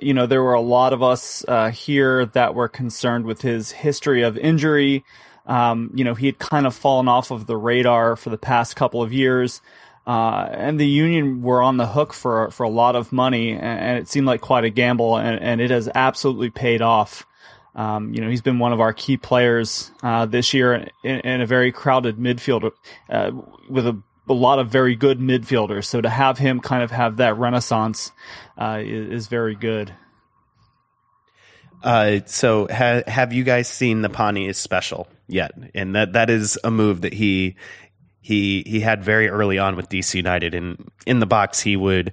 [0.00, 3.70] You know, there were a lot of us uh, here that were concerned with his
[3.70, 5.04] history of injury.
[5.46, 8.76] Um, you know, he had kind of fallen off of the radar for the past
[8.76, 9.60] couple of years.
[10.06, 13.98] Uh, and the union were on the hook for for a lot of money, and,
[13.98, 17.24] it seemed like quite a gamble, and, and it has absolutely paid off.
[17.74, 21.40] Um, you know, he's been one of our key players uh, this year in, in,
[21.40, 22.70] a very crowded midfield
[23.08, 23.30] uh,
[23.70, 23.96] with a,
[24.28, 25.84] a, lot of very good midfielders.
[25.84, 28.12] So to have him kind of have that renaissance
[28.58, 29.92] uh, is, is, very good.
[31.82, 35.52] Uh, so ha- have you guys seen the Pawnee special yet?
[35.74, 37.56] And that that is a move that he
[38.20, 40.54] he he had very early on with DC United.
[40.54, 42.12] And in the box, he would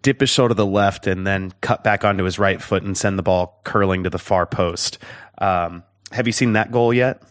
[0.00, 2.96] dip his shoulder to the left and then cut back onto his right foot and
[2.96, 4.98] send the ball curling to the far post.
[5.38, 5.82] Um,
[6.12, 7.22] have you seen that goal yet?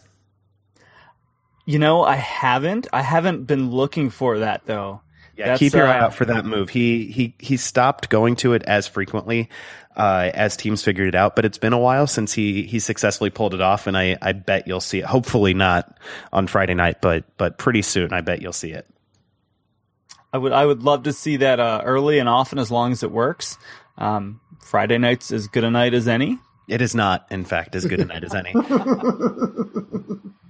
[1.66, 2.88] You know, I haven't.
[2.92, 5.02] I haven't been looking for that though.
[5.36, 6.68] Yeah, That's, keep your uh, eye out for that move.
[6.68, 9.48] He he he stopped going to it as frequently
[9.96, 11.36] uh, as teams figured it out.
[11.36, 14.32] But it's been a while since he he successfully pulled it off, and I I
[14.32, 15.04] bet you'll see it.
[15.04, 15.98] Hopefully not
[16.32, 18.12] on Friday night, but but pretty soon.
[18.12, 18.86] I bet you'll see it.
[20.32, 23.02] I would I would love to see that uh, early and often as long as
[23.02, 23.58] it works.
[23.98, 26.38] Um, Friday night's as good a night as any.
[26.70, 28.52] It is not, in fact, as good a night as any.
[28.54, 28.70] we'll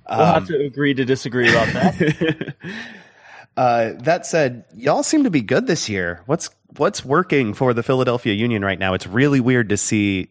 [0.07, 2.55] um, have to agree to disagree about that.
[3.57, 6.23] uh, that said, y'all seem to be good this year.
[6.27, 8.93] What's what's working for the Philadelphia Union right now?
[8.93, 10.29] It's really weird to see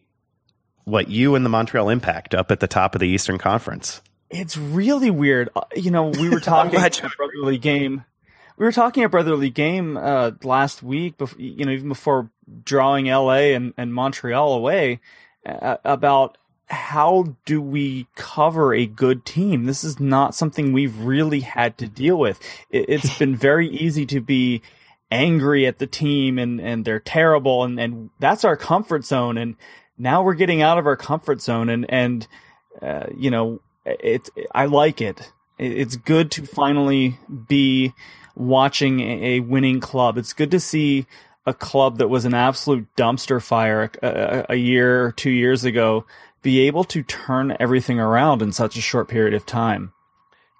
[0.84, 4.00] what you and the Montreal Impact up at the top of the Eastern Conference.
[4.30, 5.50] It's really weird.
[5.56, 8.04] Uh, you know, we were talking about a brotherly game.
[8.56, 11.18] We were talking a brotherly game uh, last week.
[11.18, 12.30] Before, you know, even before
[12.64, 15.00] drawing LA and, and Montreal away,
[15.44, 16.36] about
[16.70, 19.64] how do we cover a good team?
[19.64, 22.40] This is not something we've really had to deal with.
[22.70, 24.62] It, it's been very easy to be
[25.10, 29.36] angry at the team and, and they're terrible and, and that's our comfort zone.
[29.36, 29.56] And
[29.98, 32.28] now we're getting out of our comfort zone and, and,
[32.80, 35.32] uh, you know, it's, I like it.
[35.58, 37.18] It's good to finally
[37.48, 37.92] be
[38.36, 40.16] watching a winning club.
[40.16, 41.06] It's good to see
[41.46, 46.04] a club that was an absolute dumpster fire a, a year or two years ago
[46.42, 49.92] be able to turn everything around in such a short period of time.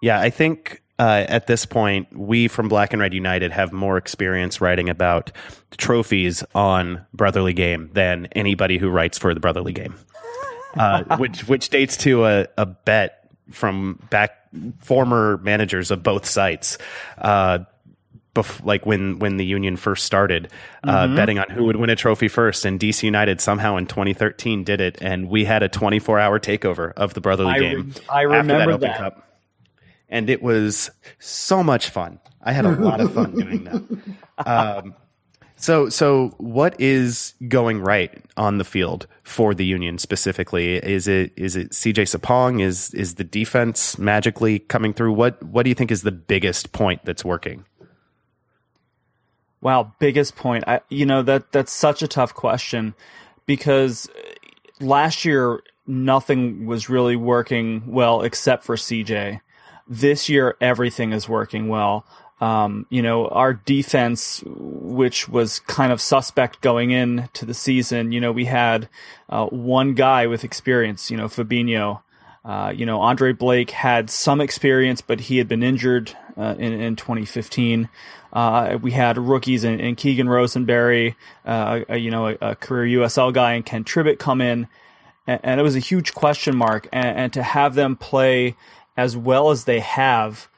[0.03, 3.97] Yeah, I think uh, at this point, we from Black and Red United have more
[3.97, 5.33] experience writing about
[5.79, 9.95] trophies on Brotherly Game than anybody who writes for the Brotherly Game,
[10.75, 14.33] uh, which which dates to a, a bet from back
[14.81, 16.77] former managers of both sites.
[17.17, 17.61] Uh,
[18.35, 20.49] bef- like when when the union first started,
[20.85, 21.17] uh, mm-hmm.
[21.17, 24.81] betting on who would win a trophy first, and DC United somehow in 2013 did
[24.81, 27.87] it, and we had a 24 hour takeover of the brotherly I game.
[27.89, 28.99] Re- I remember that.
[28.99, 29.27] Cup
[30.11, 32.19] and it was so much fun.
[32.43, 33.83] I had a lot of fun doing that.
[34.47, 34.95] Um,
[35.57, 40.77] so, so what is going right on the field for the Union specifically?
[40.77, 42.63] Is it is it CJ Sapong?
[42.63, 45.13] Is is the defense magically coming through?
[45.13, 47.67] What what do you think is the biggest point that's working?
[49.63, 50.65] Wow, biggest point.
[50.67, 52.95] I, you know that that's such a tough question
[53.47, 54.09] because
[54.81, 59.41] last year nothing was really working well except for CJ
[59.91, 62.07] this year everything is working well.
[62.41, 68.21] Um, you know, our defense, which was kind of suspect going into the season, you
[68.21, 68.89] know, we had
[69.29, 72.01] uh, one guy with experience, you know, Fabinho.
[72.43, 76.73] Uh, you know, Andre Blake had some experience, but he had been injured uh, in,
[76.73, 77.89] in 2015.
[78.33, 83.01] Uh, we had rookies in, in Keegan Rosenberry, uh, a, you know, a, a, career
[83.01, 84.69] USL guy, and Ken Tribbett come in,
[85.27, 86.89] and, and, it was a huge question mark.
[86.93, 88.57] And, and to have them play
[88.97, 90.49] as well as they have,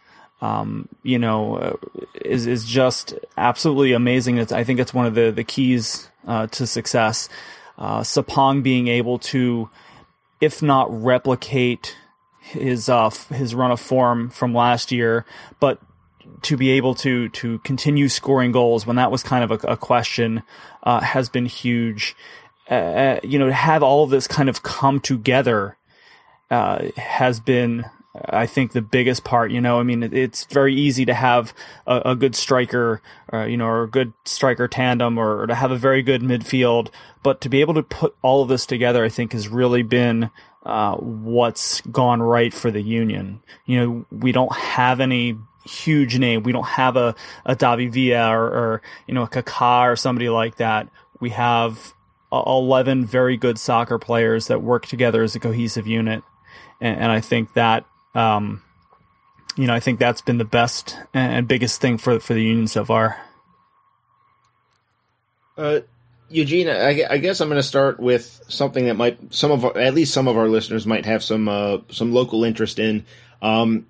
[0.40, 1.76] um, you know, uh,
[2.14, 4.38] is is just absolutely amazing.
[4.38, 7.28] It's, I think it's one of the the keys uh, to success.
[7.78, 9.70] Uh, Sapong being able to,
[10.40, 11.96] if not replicate
[12.42, 15.24] his uh, his run of form from last year,
[15.60, 15.80] but
[16.42, 19.76] to be able to to continue scoring goals when that was kind of a, a
[19.76, 20.42] question
[20.82, 22.16] uh, has been huge.
[22.70, 25.76] Uh, uh you know, to have all of this kind of come together
[26.50, 27.84] uh, has been
[28.14, 31.54] I think the biggest part, you know, I mean, it's very easy to have
[31.86, 33.00] a, a good striker,
[33.32, 36.20] uh, you know, or a good striker tandem, or, or, to have a very good
[36.20, 36.90] midfield.
[37.22, 40.30] But to be able to put all of this together, I think has really been
[40.64, 43.42] uh, what's gone right for the union.
[43.66, 46.42] You know, we don't have any huge name.
[46.42, 50.28] We don't have a, a David Villa or, or, you know, a Kaká or somebody
[50.28, 50.88] like that.
[51.20, 51.94] We have
[52.32, 56.22] 11 very good soccer players that work together as a cohesive unit.
[56.80, 57.84] And, and I think that
[58.14, 58.62] um,
[59.56, 62.66] you know, I think that's been the best and biggest thing for for the union
[62.66, 63.20] so far.
[65.56, 65.80] Uh,
[66.32, 69.94] Eugene, I, I, guess I'm going to start with something that might some of at
[69.94, 73.04] least some of our listeners might have some uh, some local interest in.
[73.40, 73.86] Um,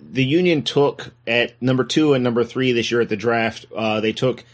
[0.00, 3.66] the Union took at number two and number three this year at the draft.
[3.74, 4.44] Uh, they took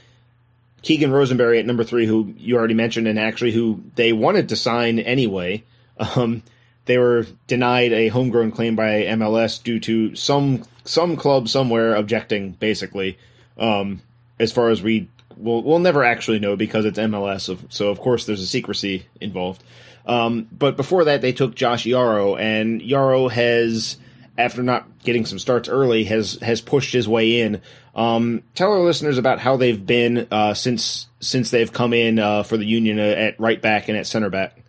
[0.83, 4.57] Keegan Rosenberry at number three, who you already mentioned, and actually who they wanted to
[4.57, 5.65] sign anyway.
[5.99, 6.43] Um,
[6.87, 12.53] they were denied a homegrown claim by MLS due to some some club somewhere objecting,
[12.53, 13.19] basically.
[13.59, 14.01] Um,
[14.39, 15.09] as far as we
[15.41, 19.63] we'll, we'll never actually know because it's MLS, so of course there's a secrecy involved.
[20.07, 23.97] Um, but before that, they took Josh Yaro, and Yaro has,
[24.39, 27.61] after not getting some starts early, has has pushed his way in.
[27.95, 32.43] Um, tell our listeners about how they've been uh, since since they've come in uh,
[32.43, 34.63] for the Union uh, at right back and at center back.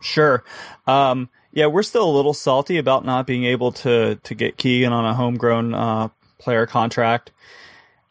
[0.00, 0.44] Sure.
[0.86, 4.92] Um, yeah, we're still a little salty about not being able to to get Keegan
[4.92, 6.08] on a homegrown uh,
[6.38, 7.32] player contract.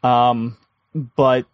[0.03, 0.57] Um,
[1.15, 1.45] but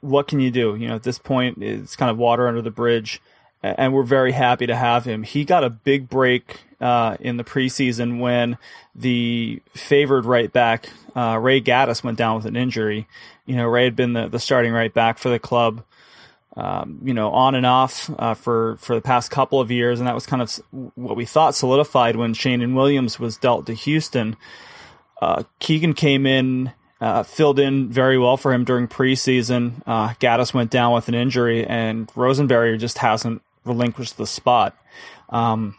[0.00, 0.76] what can you do?
[0.76, 3.20] You know, at this point, it's kind of water under the bridge,
[3.62, 5.22] and we're very happy to have him.
[5.22, 8.58] He got a big break uh, in the preseason when
[8.94, 13.06] the favored right back uh, Ray Gaddis went down with an injury.
[13.46, 15.84] You know, Ray had been the, the starting right back for the club.
[16.54, 20.06] Um, you know, on and off uh, for for the past couple of years, and
[20.06, 20.54] that was kind of
[20.96, 24.36] what we thought solidified when Sheanon Williams was dealt to Houston.
[25.22, 26.72] Uh, Keegan came in
[27.02, 29.82] uh, filled in very well for him during preseason.
[29.84, 34.76] Uh, Gaddis went down with an injury, and Rosenberry just hasn't relinquished the spot.
[35.28, 35.76] Um,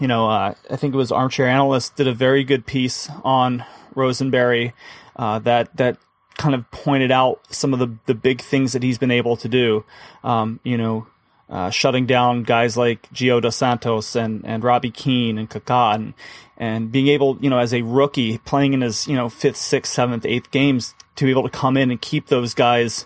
[0.00, 3.64] you know, uh, I think it was Armchair Analyst did a very good piece on
[3.94, 4.72] Rosenberry
[5.14, 5.98] uh, that that
[6.38, 9.48] kind of pointed out some of the the big things that he's been able to
[9.48, 9.84] do.
[10.24, 11.06] Um, you know,
[11.48, 16.14] uh, shutting down guys like Gio dos Santos and, and Robbie Keane and Kaká and,
[16.62, 19.92] and being able, you know, as a rookie playing in his, you know, fifth, sixth,
[19.92, 23.04] seventh, eighth games to be able to come in and keep those guys,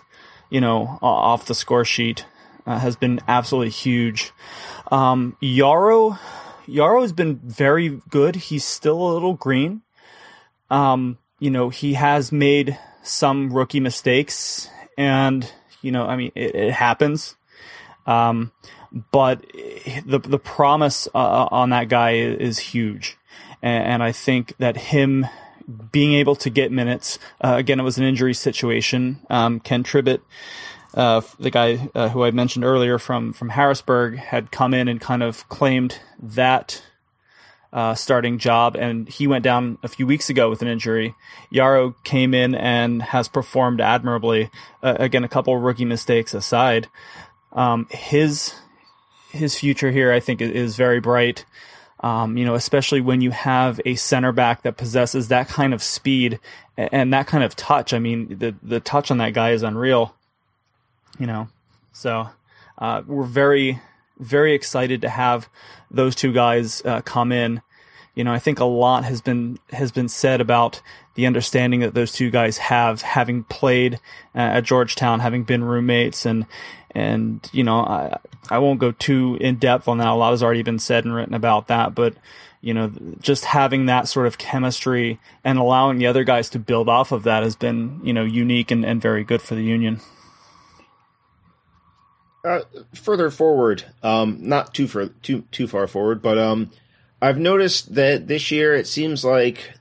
[0.51, 2.23] you know, off the score sheet
[2.67, 4.31] uh, has been absolutely huge.
[4.91, 6.19] Um, Yaro,
[6.67, 8.35] Yaro has been very good.
[8.35, 9.81] He's still a little green.
[10.69, 15.51] Um, you know, he has made some rookie mistakes and,
[15.81, 17.35] you know, I mean, it, it happens.
[18.05, 18.51] Um,
[19.11, 19.41] but
[20.05, 23.17] the the promise uh, on that guy is huge,
[23.61, 25.25] and, and, I think that him
[25.91, 29.19] being able to get minutes uh, again, it was an injury situation.
[29.29, 30.21] Um, Ken Tribbett,
[30.93, 34.99] uh, the guy uh, who I mentioned earlier from from Harrisburg, had come in and
[35.01, 36.83] kind of claimed that.
[37.73, 41.13] Uh, starting job, and he went down a few weeks ago with an injury.
[41.53, 44.49] Yaro came in and has performed admirably.
[44.81, 46.87] again, a couple rookie mistakes aside,
[47.51, 48.53] um, his
[49.31, 51.45] his future here, I think, is very bright.
[51.99, 55.81] Um, you know, especially when you have a center back that possesses that kind of
[55.81, 56.39] speed
[56.77, 57.93] and that kind of touch.
[57.93, 60.15] I mean, the the touch on that guy is unreal.
[61.17, 61.49] You know,
[61.93, 62.29] so
[62.77, 63.81] uh, we're very
[64.19, 65.49] very excited to have
[65.91, 67.61] those two guys uh, come in.
[68.15, 70.81] You know, I think a lot has been has been said about
[71.15, 73.95] the understanding that those two guys have, having played
[74.35, 76.45] uh, at Georgetown, having been roommates, and
[76.97, 78.17] and, you know, I,
[78.49, 80.07] I won't go too in depth on that.
[80.07, 82.15] A lot has already been said and written about that, but,
[82.59, 86.89] you know, just having that sort of chemistry and allowing the other guys to build
[86.89, 90.01] off of that has been, you know, unique and, and very good for the union.
[92.43, 92.61] Uh,
[92.95, 96.71] further forward, um, not too far, too too far forward, but um,
[97.21, 99.73] I've noticed that this year it seems like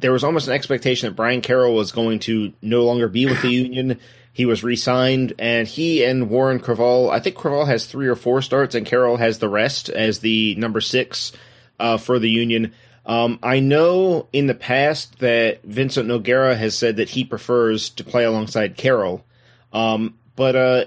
[0.00, 3.42] there was almost an expectation that Brian Carroll was going to no longer be with
[3.42, 3.98] the union.
[4.34, 8.42] He was re-signed, and he and Warren Creavalle, I think Creavalle has three or four
[8.42, 11.30] starts, and Carroll has the rest as the number six
[11.78, 12.72] uh, for the Union.
[13.06, 18.02] Um, I know in the past that Vincent Nogueira has said that he prefers to
[18.02, 19.24] play alongside Carroll,
[19.72, 20.84] um, but uh,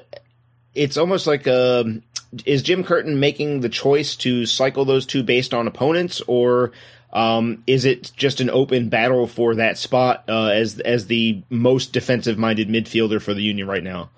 [0.75, 1.85] it's almost like uh,
[2.45, 6.73] is Jim Curtin making the choice to cycle those two based on opponents, or
[7.13, 11.93] um, is it just an open battle for that spot uh, as as the most
[11.93, 14.09] defensive minded midfielder for the Union right now?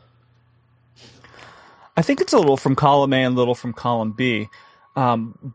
[1.96, 4.48] I think it's a little from column A and a little from column B.
[4.96, 5.54] Um,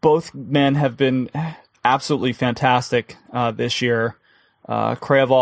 [0.00, 1.30] both men have been
[1.84, 4.16] absolutely fantastic uh, this year.
[4.68, 4.94] Uh,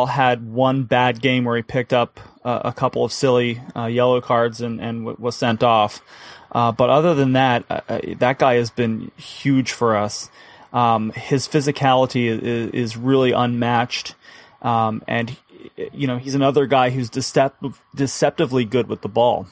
[0.07, 4.21] had one bad game where he picked up uh, a couple of silly uh, yellow
[4.21, 6.01] cards and, and w- was sent off.
[6.51, 10.31] Uh, but other than that, uh, uh, that guy has been huge for us.
[10.73, 14.14] Um, his physicality is, is really unmatched,
[14.62, 15.37] um, and
[15.93, 19.47] you know he's another guy who's decept- deceptively good with the ball.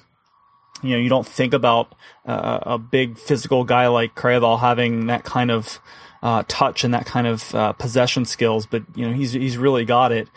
[0.82, 1.94] You know, you don't think about
[2.26, 5.80] uh, a big physical guy like Creavalle having that kind of
[6.22, 9.84] uh, touch and that kind of uh, possession skills, but you know he's he's really
[9.84, 10.28] got it.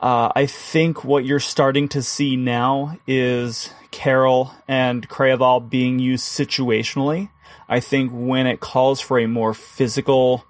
[0.00, 6.24] Uh, I think what you're starting to see now is Carroll and Creavalle being used
[6.24, 7.30] situationally.
[7.68, 10.44] I think when it calls for a more physical,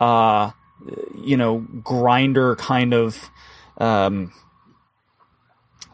[0.00, 0.50] uh,
[1.16, 3.30] you know, grinder kind of
[3.78, 4.32] um,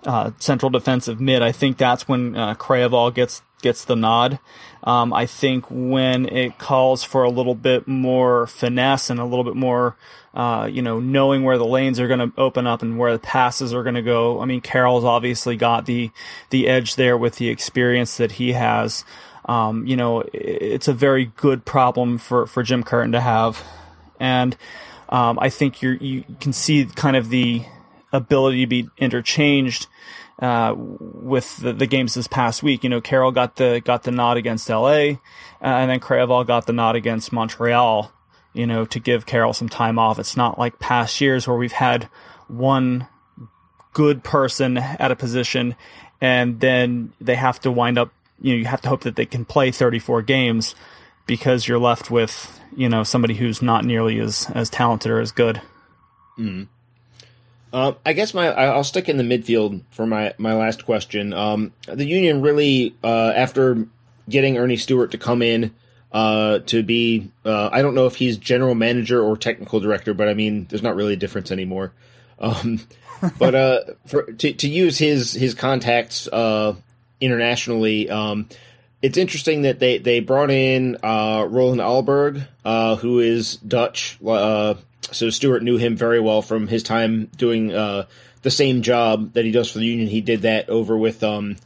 [0.05, 4.39] uh, central defensive mid, I think that's when uh, Creavalle gets gets the nod.
[4.85, 9.45] Um, I think when it calls for a little bit more finesse and a little
[9.45, 9.97] bit more,
[10.35, 13.19] uh, you know, knowing where the lanes are going to open up and where the
[13.19, 14.41] passes are going to go.
[14.41, 16.11] I mean, Carroll's obviously got the
[16.51, 19.05] the edge there with the experience that he has.
[19.47, 23.63] Um, you know, it's a very good problem for for Jim Curtin to have,
[24.19, 24.57] and
[25.09, 27.65] um, I think you you can see kind of the
[28.13, 29.87] ability to be interchanged
[30.39, 32.85] uh, with the, the, games this past week.
[32.85, 35.17] You know, Carroll got the got the nod against LA, uh,
[35.61, 38.13] and then Creavalle got the nod against Montreal.
[38.53, 40.19] You know, to give Carroll some time off.
[40.19, 42.09] It's not like past years where we've had
[42.47, 43.09] one
[43.93, 45.75] good person at a position,
[46.21, 48.13] and then they have to wind up.
[48.45, 50.75] You know, you have to hope that they can play 34 games
[51.27, 55.33] because you're left with you know somebody who's not nearly as as talented or as
[55.33, 55.61] good.
[56.39, 56.69] Mm.
[57.73, 61.33] Uh, I guess my I'll stick in the midfield for my my last question.
[61.33, 63.87] Um, the Union really uh, after
[64.29, 65.75] getting Earnie Stewart to come in
[66.13, 70.29] uh, to be uh, I don't know if he's general manager or technical director, but
[70.29, 71.93] I mean there's not really a difference anymore.
[72.39, 72.81] Um,
[73.39, 76.75] but uh, for to to use his his contacts uh,
[77.25, 78.11] internationally.
[78.11, 78.49] Um,
[79.03, 82.47] it's interesting that they, they brought in Roland Alberg,
[83.01, 84.19] who is Dutch,
[85.13, 88.07] so Stewart knew him very well from his time doing uh,
[88.43, 90.09] the same job that he does for the Union.
[90.09, 91.57] He did that over with, um,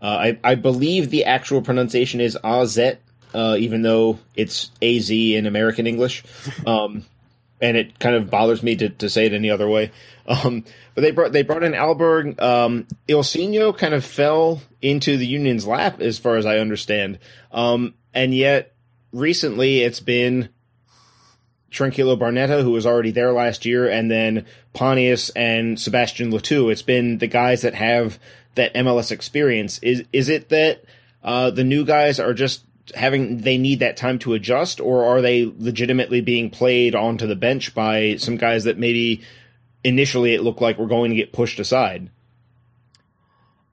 [0.00, 2.98] uh, I, I, believe the actual pronunciation is Azet,
[3.34, 6.24] uh, even though it's AZ in American English.
[6.66, 7.04] Um,
[7.60, 9.90] and it kind of bothers me to, to say it any other way.
[10.26, 12.40] Um, but they brought they brought in Alberg.
[12.40, 17.18] Um, Ilsinho kind of fell into the Union's lap, as far as I understand.
[17.52, 18.74] Um, and yet
[19.12, 20.48] recently, it's been
[21.70, 26.68] Tranquillo Barnetta, who was already there last year, and then Pontius and Sebastian Le Toux.
[26.70, 28.18] It's been the guys that have
[28.54, 29.78] that MLS experience.
[29.78, 30.84] Is is it that
[31.22, 32.64] uh, the new guys are just
[32.94, 37.36] having they need that time to adjust, or are they legitimately being played onto the
[37.36, 39.22] bench by some guys that maybe
[39.82, 42.10] initially it looked like were going to get pushed aside?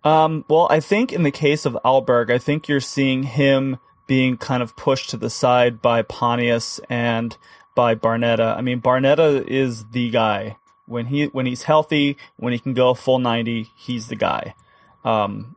[0.04, 4.38] Um, well, I think in the case of Alberg, I think you're seeing him being
[4.38, 7.36] kind of pushed to the side by Pontius and
[7.76, 8.56] by Barnetta.
[8.56, 10.56] I mean, Barnetta is the guy
[10.86, 14.56] when he when he's healthy, when he can go full ninety, he's the guy.
[15.04, 15.57] Um,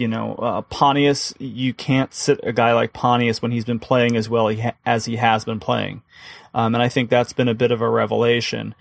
[0.00, 4.16] you know, uh, Pontius, you can't sit a guy like Pontius when he's been playing
[4.16, 6.02] as well he ha- as he has been playing,
[6.54, 8.74] um, and I think that's been a bit of a revelation.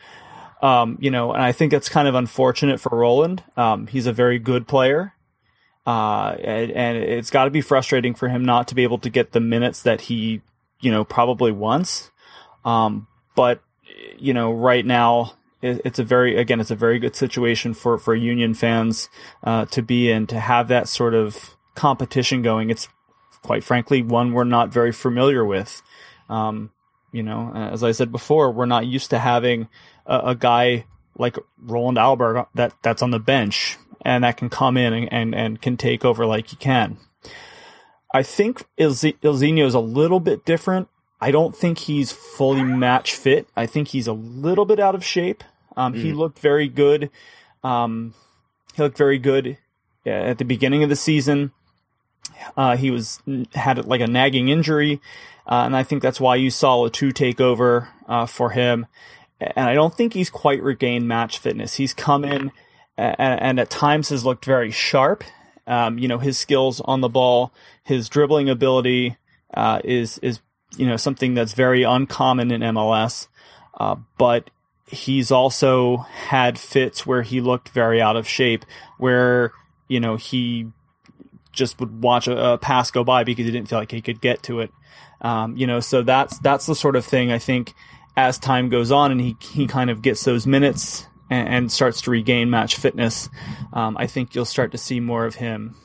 [0.61, 3.43] Um, you know, and I think it's kind of unfortunate for Roland.
[3.55, 5.13] Um, he's a very good player.
[5.87, 9.09] Uh, and, and it's got to be frustrating for him not to be able to
[9.09, 10.41] get the minutes that he,
[10.81, 12.11] you know, probably wants.
[12.65, 13.61] Um, but
[14.17, 18.15] you know, right now it's a very again it's a very good situation for for
[18.15, 19.09] union fans
[19.43, 22.69] uh, to be in to have that sort of competition going.
[22.69, 22.87] It's
[23.41, 25.81] quite frankly one we're not very familiar with.
[26.29, 26.71] Um,
[27.11, 29.67] you know, as I said before, we're not used to having
[30.05, 30.85] a, a guy
[31.17, 35.35] like Roland Alberg that that's on the bench and that can come in and, and,
[35.35, 36.97] and can take over like he can.
[38.13, 40.87] I think Ilsinho is a little bit different
[41.21, 43.47] I don't think he's fully match fit.
[43.55, 45.43] I think he's a little bit out of shape.
[45.75, 46.01] Um, mm.
[46.01, 47.09] He looked very good.
[47.63, 48.13] Um,
[48.75, 49.57] he looked very good
[50.05, 51.51] at the beginning of the season.
[52.55, 53.21] Uh, he was
[53.53, 55.01] had like a nagging injury,
[55.45, 58.85] uh, and I think that's why you saw a two takeover uh, for him.
[59.41, 61.75] And I don't think he's quite regained match fitness.
[61.75, 62.51] He's come in
[62.97, 65.23] and, and at times has looked very sharp.
[65.65, 67.53] Um, you know, his skills on the ball,
[67.83, 69.17] his dribbling ability
[69.53, 70.39] uh, is is
[70.77, 73.27] you know something that's very uncommon in MLS.
[73.79, 74.49] Uh, but
[74.87, 78.65] he's also had fits where he looked very out of shape,
[78.97, 79.51] where
[79.87, 80.67] you know he
[81.51, 84.21] just would watch a, a pass go by because he didn't feel like he could
[84.21, 84.71] get to it.
[85.21, 87.73] Um, you know, so that's that's the sort of thing I think
[88.15, 92.01] as time goes on and he he kind of gets those minutes and, and starts
[92.01, 93.29] to regain match fitness.
[93.73, 95.75] Um, I think you'll start to see more of him.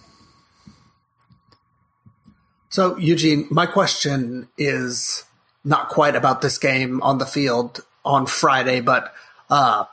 [2.75, 5.23] So, Eugene, my question is
[5.63, 9.15] not quite about this game on the field on Friday, but
[9.49, 9.85] uh,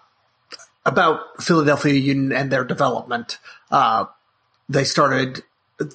[0.84, 3.38] about Philadelphia Union and their development.
[3.70, 4.06] Uh,
[4.68, 5.44] they started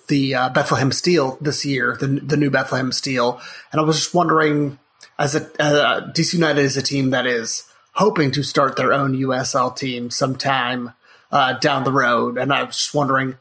[0.06, 3.40] the uh, Bethlehem Steel this year, the, the new Bethlehem Steel,
[3.72, 4.78] and I was just wondering,
[5.18, 7.64] as a uh, DC United is a team that is
[7.94, 10.92] hoping to start their own USL team sometime
[11.32, 12.38] uh, down the road.
[12.38, 13.38] And I was just wondering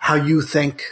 [0.00, 0.82] how you think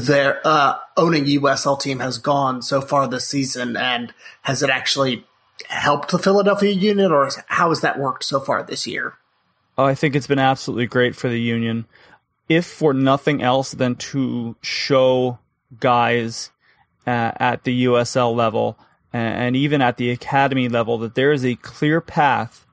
[0.00, 5.24] their uh, owning USL team has gone so far this season, and has it actually
[5.68, 9.14] helped the Philadelphia Union, or how has that worked so far this year?
[9.76, 11.86] Oh, I think it's been absolutely great for the Union,
[12.48, 15.38] if for nothing else than to show
[15.78, 16.50] guys
[17.06, 18.78] uh, at the USL level
[19.12, 22.66] and even at the academy level that there is a clear path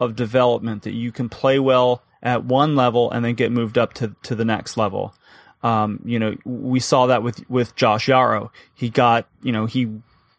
[0.00, 3.92] of development that you can play well at one level and then get moved up
[3.94, 5.14] to, to the next level.
[5.62, 8.50] Um, you know, we saw that with, with Josh Yaro.
[8.74, 9.88] He got, you know, he,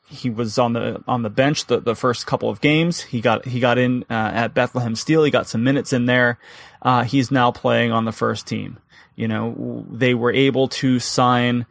[0.09, 3.01] he was on the, on the bench the, the first couple of games.
[3.01, 5.23] He got, he got in, uh, at Bethlehem Steel.
[5.23, 6.39] He got some minutes in there.
[6.81, 8.77] Uh, he's now playing on the first team.
[9.15, 11.65] You know, they were able to sign,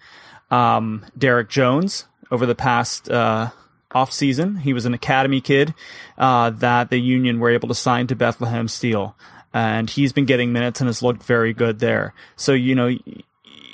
[0.51, 3.51] um, Derek Jones over the past, uh,
[3.95, 4.57] off season.
[4.57, 5.75] He was an academy kid
[6.19, 9.15] uh, that the Union were able to sign to Bethlehem Steel,
[9.53, 12.15] and he's been getting minutes and has looked very good there.
[12.37, 12.97] So you know,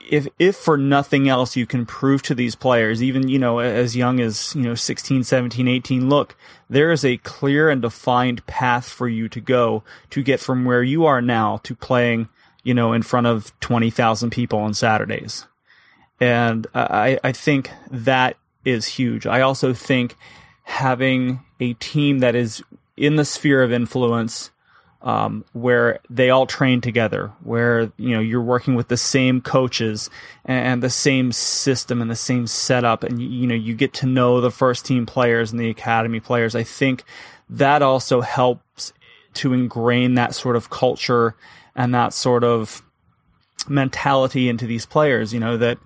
[0.08, 3.94] if if for nothing else, you can prove to these players, even you know as
[3.94, 6.34] young as you know 16, 17, 18, look,
[6.68, 10.82] there is a clear and defined path for you to go to get from where
[10.82, 12.28] you are now to playing,
[12.62, 15.46] you know, in front of twenty thousand people on Saturdays.
[16.20, 19.26] And I, I think that is huge.
[19.26, 20.16] I also think
[20.64, 22.62] having a team that is
[22.96, 24.50] in the sphere of influence
[25.02, 30.10] um, where they all train together, where you know you're working with the same coaches
[30.44, 34.40] and the same system and the same setup, and you know you get to know
[34.40, 36.54] the first team players and the academy players.
[36.54, 37.04] I think
[37.50, 38.92] that also helps
[39.34, 41.36] to ingrain that sort of culture
[41.76, 42.82] and that sort of
[43.68, 45.32] mentality into these players.
[45.32, 45.78] You know that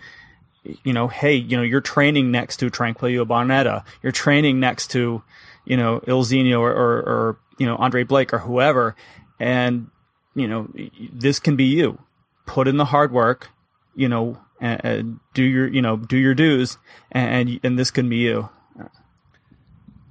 [0.65, 5.23] you know, hey, you know, you're training next to Tranquillo Barnetta, you're training next to,
[5.65, 8.97] you know, Ilsinho or, or, or, you know, Andre Blake or whoever,
[9.39, 9.91] and
[10.35, 10.69] you know,
[11.13, 11.99] this can be you.
[12.47, 13.51] Put in the hard work,
[13.95, 16.79] you know, and, and do your, you know, do your dues,
[17.11, 18.49] and, and and this can be you.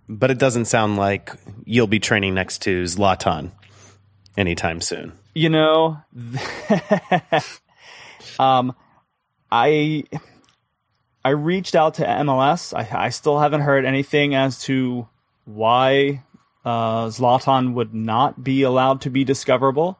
[0.07, 1.31] But it doesn't sound like
[1.65, 3.51] you'll be training next to Zlatan
[4.37, 5.13] anytime soon.
[5.33, 5.97] You know,
[8.39, 8.75] um,
[9.49, 10.03] I
[11.23, 12.73] I reached out to MLS.
[12.73, 15.07] I, I still haven't heard anything as to
[15.45, 16.23] why
[16.63, 19.97] uh, Zlatan would not be allowed to be discoverable.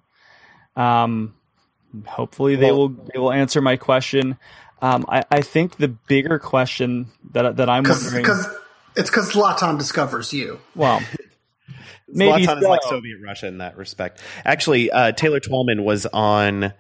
[0.76, 1.36] Um,
[2.05, 4.38] hopefully, they will they will answer my question.
[4.82, 8.47] Um, I, I think the bigger question that that I'm Cause, wondering because
[8.95, 10.59] it's because Zlatan discovers you.
[10.76, 11.01] well,
[12.07, 14.22] maybe Zlatan is like Soviet Russia in that respect.
[14.45, 16.74] Actually, uh, Taylor Twellman was on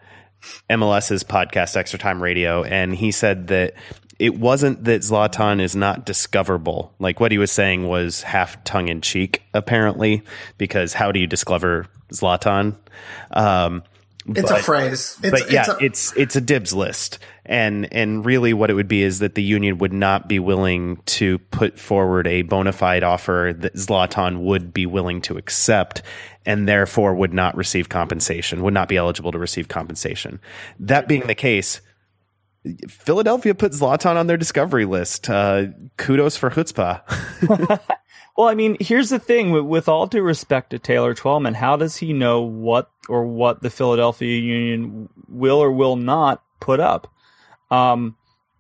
[0.69, 3.73] MLS's podcast, Extra Time Radio, and he said that
[4.21, 6.93] it wasn't that Zlatan is not discoverable.
[6.99, 10.21] Like what he was saying was half tongue in cheek, apparently,
[10.59, 12.75] because how do you discover Zlatan?
[13.31, 13.81] Um,
[14.27, 15.17] It's but- a phrase.
[15.23, 17.17] It's, but yeah, it's, a, it's it's a dibs list,
[17.47, 20.97] and and really what it would be is that the union would not be willing
[21.17, 26.03] to put forward a bona fide offer that Zlatan would be willing to accept,
[26.45, 30.39] and therefore would not receive compensation, would not be eligible to receive compensation.
[30.79, 31.81] That being the case.
[32.87, 35.29] Philadelphia put Zlatan on their discovery list.
[35.29, 37.01] Uh, kudos for chutzpah.
[38.37, 39.51] Well, I mean, here's the thing.
[39.51, 43.61] With, with all due respect to Taylor Twellman, how does he know what or what
[43.61, 47.11] the Philadelphia Union will or will not put up?
[47.69, 48.15] Um,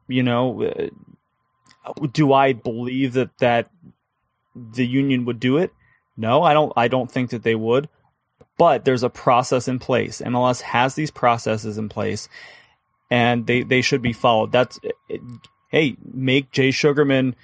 [0.07, 0.87] you know, uh,
[2.11, 3.69] do I believe that that
[4.55, 5.73] the Union would do it?
[6.17, 6.73] No, I don't.
[6.75, 7.87] I don't think that they would.
[8.57, 10.21] But there's a process in place.
[10.21, 12.29] MLS has these processes in place,
[13.11, 14.51] and they they should be followed.
[14.51, 14.79] That's
[15.67, 17.35] hey, make Jay Sugarman,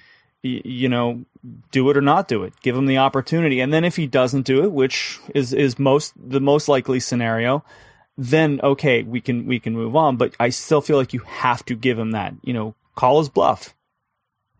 [0.42, 1.24] you know,
[1.70, 2.54] do it or not do it.
[2.62, 6.14] Give him the opportunity, and then if he doesn't do it, which is is most
[6.16, 7.62] the most likely scenario,
[8.16, 10.16] then okay, we can we can move on.
[10.16, 12.34] But I still feel like you have to give him that.
[12.42, 13.74] You know, call his bluff.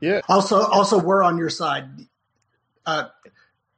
[0.01, 1.89] Yeah, also, also, we're on your side.
[2.87, 3.09] Uh,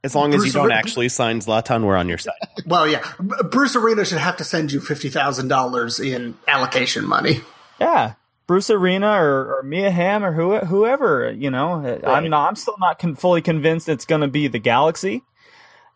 [0.03, 2.33] As long as you don't Arena- actually sign Zlatan, we're on your side.
[2.65, 7.41] well, yeah, Bruce Arena should have to send you fifty thousand dollars in allocation money.
[7.79, 8.13] Yeah.
[8.47, 11.75] Bruce Arena or, or Mia Hamm or who, whoever, you know,
[12.05, 15.23] I'm not, I'm still not con- fully convinced it's going to be the Galaxy.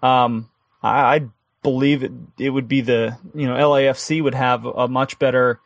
[0.01, 0.49] Um,
[0.81, 1.21] I, I
[1.63, 5.59] believe it, it would be the, you know, LAFC would have a much better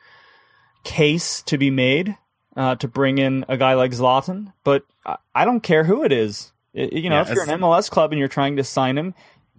[0.84, 2.18] case to be made,
[2.56, 6.12] uh, to bring in a guy like Zlatan, but I, I don't care who it
[6.12, 6.52] is.
[6.76, 9.14] I- you know, Yeah, if you're an MLS club and you're trying to sign him,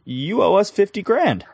[0.05, 1.45] you owe us 50 grand.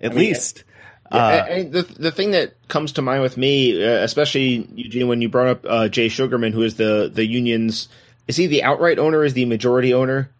[0.00, 0.64] At mean, least.
[1.12, 4.66] Yeah, Uh, I- I- the the thing that comes to mind with me, uh, especially
[4.74, 7.88] Eugene, when you brought up uh, Jay Sugarman, who is the the union's
[8.26, 9.22] is he the outright owner?
[9.22, 10.30] Is the majority owner?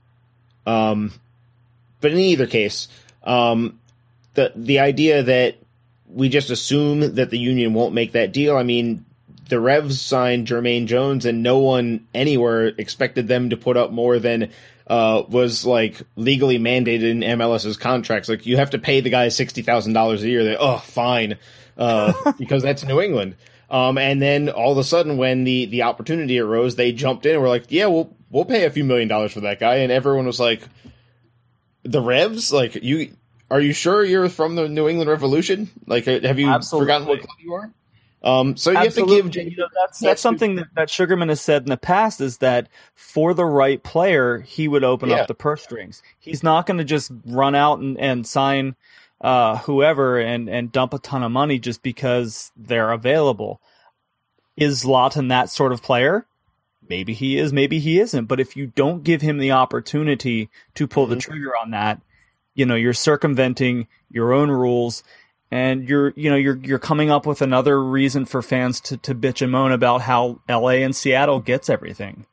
[0.67, 1.13] Um,
[2.01, 2.89] but in either case,
[3.25, 3.79] um,
[4.35, 5.57] the the idea that
[6.09, 8.57] we just assume that the union won't make that deal.
[8.57, 9.05] I mean,
[9.49, 14.19] the Revs signed Jermaine Jones, and no one anywhere expected them to put up more
[14.19, 14.51] than
[14.87, 18.29] uh, was like legally mandated in MLS's contracts.
[18.29, 20.45] Like you have to pay the guy sixty thousand dollars a year.
[20.45, 21.39] They oh fine,
[21.77, 23.37] uh, because that's New England.
[23.71, 27.33] Um, and then all of a sudden, when the the opportunity arose, they jumped in
[27.33, 29.91] and were like, "Yeah, we'll we'll pay a few million dollars for that guy." And
[29.91, 30.63] everyone was like,
[31.83, 33.17] "The Revs, like you."
[33.51, 35.71] Are you sure you're from the New England Revolution?
[35.87, 36.87] Like, have you Absolutely.
[36.87, 37.71] forgotten what club you are?
[38.25, 39.17] Um, so you Absolutely.
[39.17, 39.53] have to give.
[39.53, 42.69] You know, that's that's something that, that Sugarman has said in the past is that
[42.95, 45.17] for the right player, he would open Yeah.
[45.17, 46.03] up the purse strings.
[46.19, 48.77] He's not going to just run out and, and sign
[49.21, 53.61] uh, whoever and, and dump a ton of money just because they're available.
[54.57, 56.27] Is Zlatan that sort of player?
[56.89, 58.27] Maybe he is, maybe he isn't.
[58.27, 61.21] But if you don't give him the opportunity to pull the Mhm.
[61.21, 62.01] trigger on that,
[62.55, 65.03] you know, you're circumventing your own rules
[65.55, 69.15] and you're you know you're you're coming up with another reason for fans to, to
[69.15, 72.27] bitch and moan about how LA and Seattle gets everything.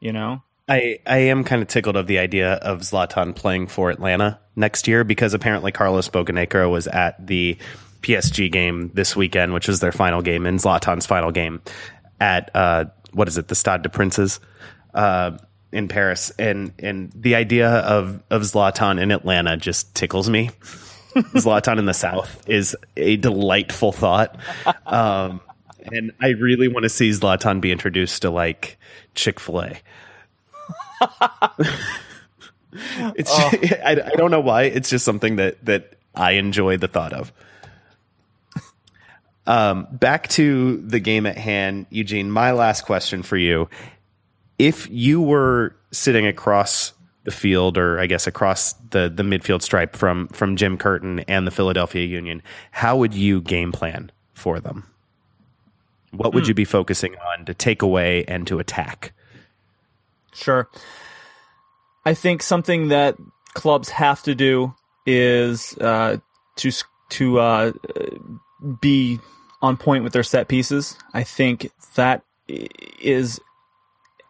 [0.00, 0.42] You know?
[0.68, 4.88] I, I am kind of tickled of the idea of Zlatan playing for Atlanta next
[4.88, 7.56] year because apparently Carlos Bocanegra was at the
[8.02, 11.62] PSG game this weekend, which was their final game and Zlatan's final game
[12.18, 14.40] at uh, what is it, the Stade de Princes
[14.94, 15.38] uh,
[15.70, 20.50] in Paris, and and the idea of of Zlatan in Atlanta just tickles me.
[21.14, 24.36] Zlatan in the South is a delightful thought.
[24.86, 25.40] Um,
[25.84, 28.78] and I really want to see Zlatan be introduced to like
[29.14, 29.78] Chick fil A.
[33.16, 34.62] it's I, I don't know why.
[34.64, 37.32] It's just something that that I enjoy the thought of.
[39.46, 42.30] Um, back to the game at hand, Eugene.
[42.30, 43.68] My last question for you:
[44.58, 46.92] If you were sitting across
[47.24, 51.46] the field, or I guess across the the midfield stripe from from Jim Curtin and
[51.46, 54.86] the Philadelphia Union, how would you game plan for them?
[56.12, 59.12] What would you be focusing on to take away and to attack?
[60.32, 60.68] Sure.
[62.04, 63.16] I think something that
[63.54, 64.74] clubs have to do
[65.06, 66.18] is uh,
[66.56, 66.70] to
[67.10, 67.72] to uh,
[68.80, 69.18] be
[69.62, 70.96] on point with their set pieces.
[71.14, 73.40] I think that is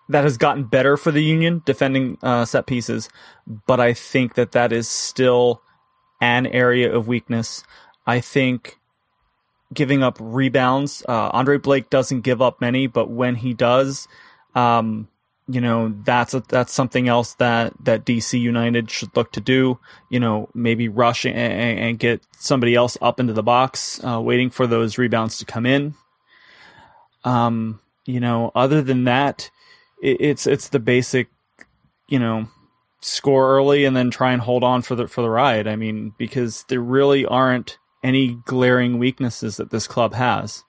[0.08, 3.08] that has gotten better for the Union defending uh, set pieces,
[3.66, 5.62] but I think that that is still
[6.20, 7.64] an area of weakness.
[8.06, 8.78] I think
[9.72, 11.04] giving up rebounds.
[11.08, 14.08] Uh, Andre Blake doesn't give up many, but when he does,
[14.54, 15.08] um,
[15.46, 19.78] you know that's a, that's something else that that DC United should look to do.
[20.08, 24.48] You know, maybe rush and, and get somebody else up into the box, uh, waiting
[24.50, 25.94] for those rebounds to come in.
[27.24, 29.50] Um, you know, other than that,
[30.02, 31.28] it, it's it's the basic,
[32.08, 32.48] you know,
[33.00, 35.66] score early and then try and hold on for the for the ride.
[35.66, 40.62] I mean, because there really aren't any glaring weaknesses that this club has.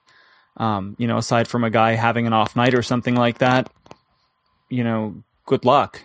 [0.56, 3.70] Um, you know, aside from a guy having an off night or something like that,
[4.70, 6.00] you know, good luck.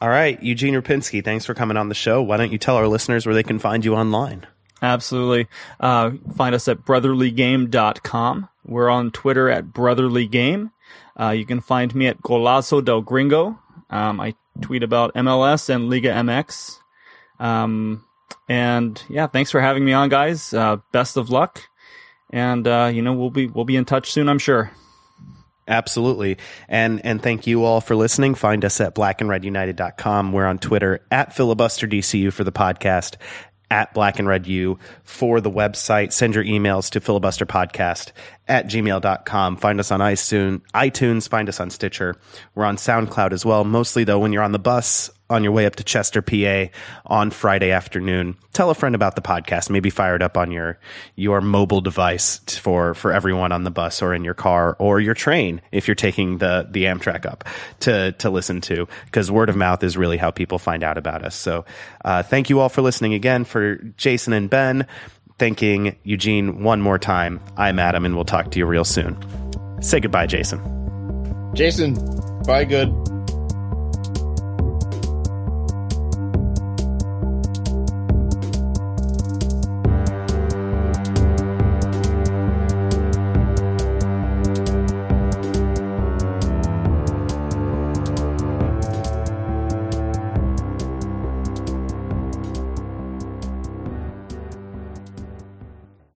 [0.00, 2.22] All right, Eugene Rupinski, thanks for coming on the show.
[2.22, 4.46] Why don't you tell our listeners where they can find you online?
[4.80, 5.48] Absolutely.
[5.80, 8.48] Uh, find us at brotherlygame.com.
[8.68, 10.70] We're on Twitter at brotherlygame.
[11.18, 13.58] Uh, you can find me at Golazo del Gringo.
[13.90, 16.78] Um, I tweet about MLS and Liga MX.
[17.40, 18.04] Um,
[18.48, 20.52] and yeah, thanks for having me on, guys.
[20.52, 21.62] Uh, best of luck.
[22.30, 24.70] And, uh, you know, we'll be, we'll be in touch soon, I'm sure.
[25.68, 26.38] Absolutely.
[26.66, 28.34] And and thank you all for listening.
[28.34, 30.32] Find us at blackandredunited.com.
[30.32, 33.16] We're on Twitter at filibusterdcu for the podcast,
[33.70, 36.12] at black and red u for the website.
[36.12, 38.12] Send your emails to filibusterpodcast
[38.48, 39.56] at gmail.com.
[39.56, 42.16] Find us on iTunes, find us on Stitcher.
[42.54, 43.64] We're on SoundCloud as well.
[43.64, 46.72] Mostly though, when you're on the bus on your way up to Chester, PA
[47.06, 49.70] on Friday afternoon, tell a friend about the podcast.
[49.70, 50.78] Maybe fire it up on your
[51.16, 55.14] your mobile device for for everyone on the bus or in your car or your
[55.14, 57.44] train if you're taking the the Amtrak up
[57.80, 61.24] to to listen to because word of mouth is really how people find out about
[61.24, 61.34] us.
[61.34, 61.64] So,
[62.04, 63.44] uh, thank you all for listening again.
[63.44, 64.86] For Jason and Ben,
[65.38, 67.40] thanking Eugene one more time.
[67.56, 69.16] I'm Adam, and we'll talk to you real soon.
[69.82, 70.60] Say goodbye, Jason.
[71.54, 71.94] Jason,
[72.46, 72.92] bye good.